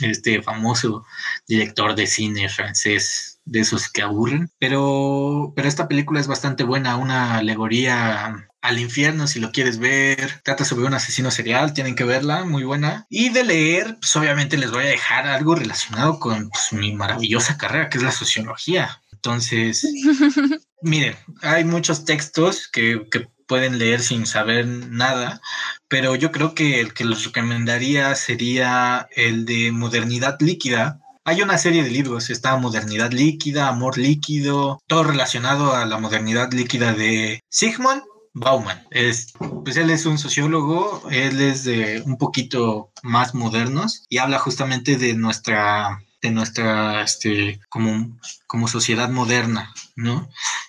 [0.00, 1.04] este famoso
[1.46, 6.96] director de cine francés de esos que aburren, pero, pero esta película es bastante buena,
[6.96, 12.04] una alegoría al infierno si lo quieres ver, trata sobre un asesino serial, tienen que
[12.04, 13.06] verla, muy buena.
[13.08, 17.56] Y de leer, pues obviamente les voy a dejar algo relacionado con pues, mi maravillosa
[17.56, 19.00] carrera, que es la sociología.
[19.12, 19.86] Entonces,
[20.82, 25.40] miren, hay muchos textos que, que pueden leer sin saber nada,
[25.88, 31.58] pero yo creo que el que les recomendaría sería el de modernidad líquida, hay una
[31.58, 37.40] serie de libros, está Modernidad Líquida, Amor Líquido, todo relacionado a la modernidad líquida de
[37.48, 38.02] Sigmund
[38.32, 38.86] Bauman.
[38.92, 39.32] Es,
[39.64, 44.96] pues él es un sociólogo, él es de un poquito más modernos y habla justamente
[44.96, 48.16] de nuestra de nuestra este, como,
[48.46, 50.28] como sociedad moderna, ¿no?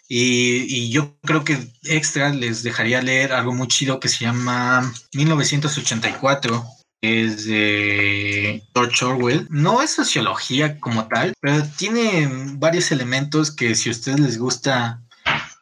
[0.10, 4.92] Y, y, yo creo que extra les dejaría leer algo muy chido que se llama
[5.14, 6.66] 1984
[7.02, 9.48] es de George Orwell.
[9.50, 15.02] No es sociología como tal, pero tiene varios elementos que si a ustedes les gusta,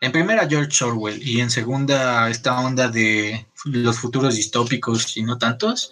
[0.01, 5.37] en primera George Orwell y en segunda esta onda de los futuros distópicos y no
[5.37, 5.91] tantos,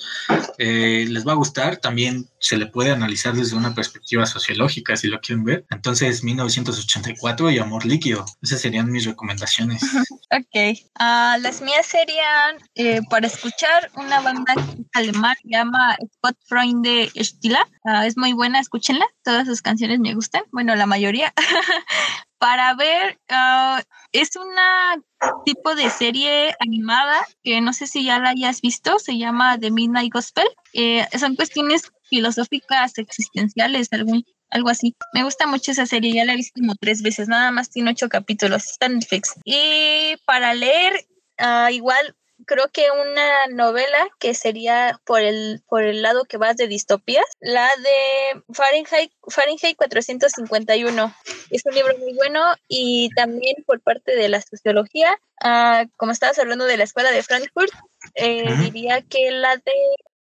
[0.58, 1.78] eh, les va a gustar.
[1.78, 5.66] También se le puede analizar desde una perspectiva sociológica, si lo quieren ver.
[5.72, 8.26] Entonces, 1984 y Amor Líquido.
[8.42, 9.82] Esas serían mis recomendaciones.
[10.34, 10.80] Ok.
[10.96, 14.56] Ah, las mías serían eh, para escuchar una banda
[14.94, 17.68] alemana que se llama Spot Freunde Stila.
[17.86, 19.06] Ah, es muy buena, escúchenla.
[19.24, 20.42] Todas sus canciones me gustan.
[20.52, 21.32] Bueno, la mayoría.
[22.44, 24.98] para ver, uh, es una
[25.46, 29.72] tipo de serie animada que no sé si ya la hayas visto, se llama The
[29.72, 30.48] Midnight Gospel.
[30.74, 34.96] Eh, son cuestiones filosóficas existenciales, algún, algo así.
[35.14, 37.92] Me gusta mucho esa serie, ya la he visto como tres veces, nada más tiene
[37.92, 39.00] ocho capítulos, está en.
[39.46, 41.06] Y para leer,
[41.40, 42.16] uh, igual
[42.46, 47.26] creo que una novela que sería por el, por el lado que vas de distopías,
[47.40, 51.16] la de Fahrenheit, Fahrenheit 451.
[51.50, 56.40] Es un libro muy bueno y también por parte de la sociología, uh, como estabas
[56.40, 57.72] hablando de la escuela de Frankfurt,
[58.16, 59.74] eh, diría que la de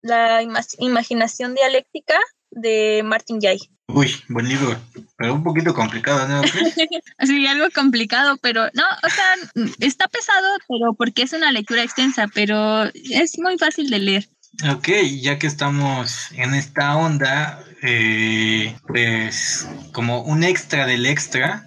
[0.02, 0.42] la
[0.80, 2.20] imaginación dialéctica
[2.50, 3.60] de Martin Jay.
[3.94, 4.80] Uy, buen libro,
[5.18, 6.42] pero un poquito complicado, ¿no?
[7.26, 12.28] sí, algo complicado, pero no, o sea, está pesado, pero porque es una lectura extensa,
[12.34, 14.30] pero es muy fácil de leer.
[14.70, 14.90] Ok,
[15.22, 21.66] ya que estamos en esta onda, eh, pues como un extra del extra,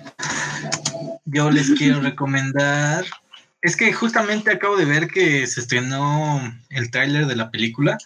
[1.25, 3.05] yo les quiero recomendar.
[3.61, 7.97] Es que justamente acabo de ver que se estrenó el tráiler de la película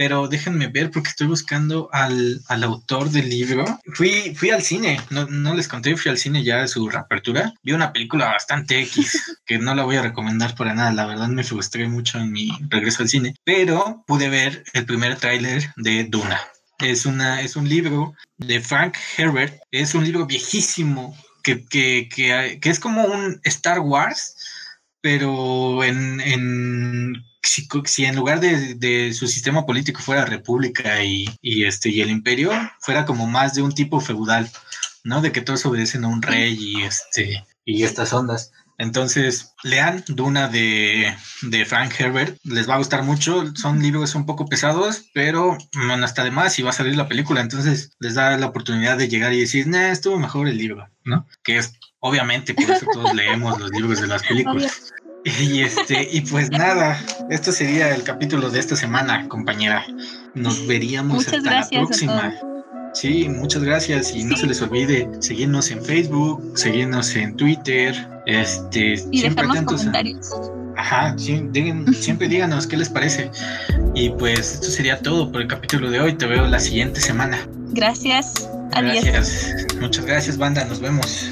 [0.00, 3.66] pero déjenme ver porque estoy buscando al, autor del libro.
[3.92, 7.52] Fui, fui al cine, no, les conté, fui al cine ya de su reapertura.
[7.62, 11.28] Vi una película bastante X que no la voy a recomendar para nada, la verdad
[11.28, 16.04] me frustré mucho en mi regreso al cine, pero pude ver el primer tráiler de
[16.04, 16.40] Duna.
[16.78, 22.58] Es, una, es un libro de Frank Herbert, es un libro viejísimo que, que, que,
[22.58, 24.34] que es como un Star Wars,
[25.02, 32.00] pero en, en si, en lugar de, su sistema político fuera república y, este, y
[32.00, 34.50] el imperio, fuera como más de un tipo feudal,
[35.04, 35.20] ¿no?
[35.20, 38.52] De que todos obedecen a un rey y, este, y estas ondas.
[38.78, 43.54] Entonces, lean Duna de, de, Frank Herbert, les va a gustar mucho.
[43.54, 47.06] Son libros un poco pesados, pero no está de más y va a salir la
[47.06, 47.42] película.
[47.42, 51.26] Entonces, les da la oportunidad de llegar y decir, nah, estuvo mejor el libro, ¿no?
[51.42, 54.94] Que es obviamente por eso todos leemos los libros de las películas.
[55.24, 56.98] Y este, y pues nada,
[57.28, 59.84] esto sería el capítulo de esta semana, compañera.
[60.34, 62.34] Nos veríamos hasta la próxima.
[62.94, 67.94] Sí, muchas gracias y no se les olvide seguirnos en Facebook, seguirnos en Twitter,
[68.26, 69.86] este, siempre atentos.
[70.76, 73.30] Ajá, siempre díganos qué les parece.
[73.94, 76.14] Y pues esto sería todo por el capítulo de hoy.
[76.14, 77.38] Te veo la siguiente semana.
[77.72, 78.48] Gracias.
[78.72, 79.04] Adiós.
[79.04, 79.66] Gracias.
[79.80, 80.64] Muchas gracias, banda.
[80.64, 81.30] Nos vemos.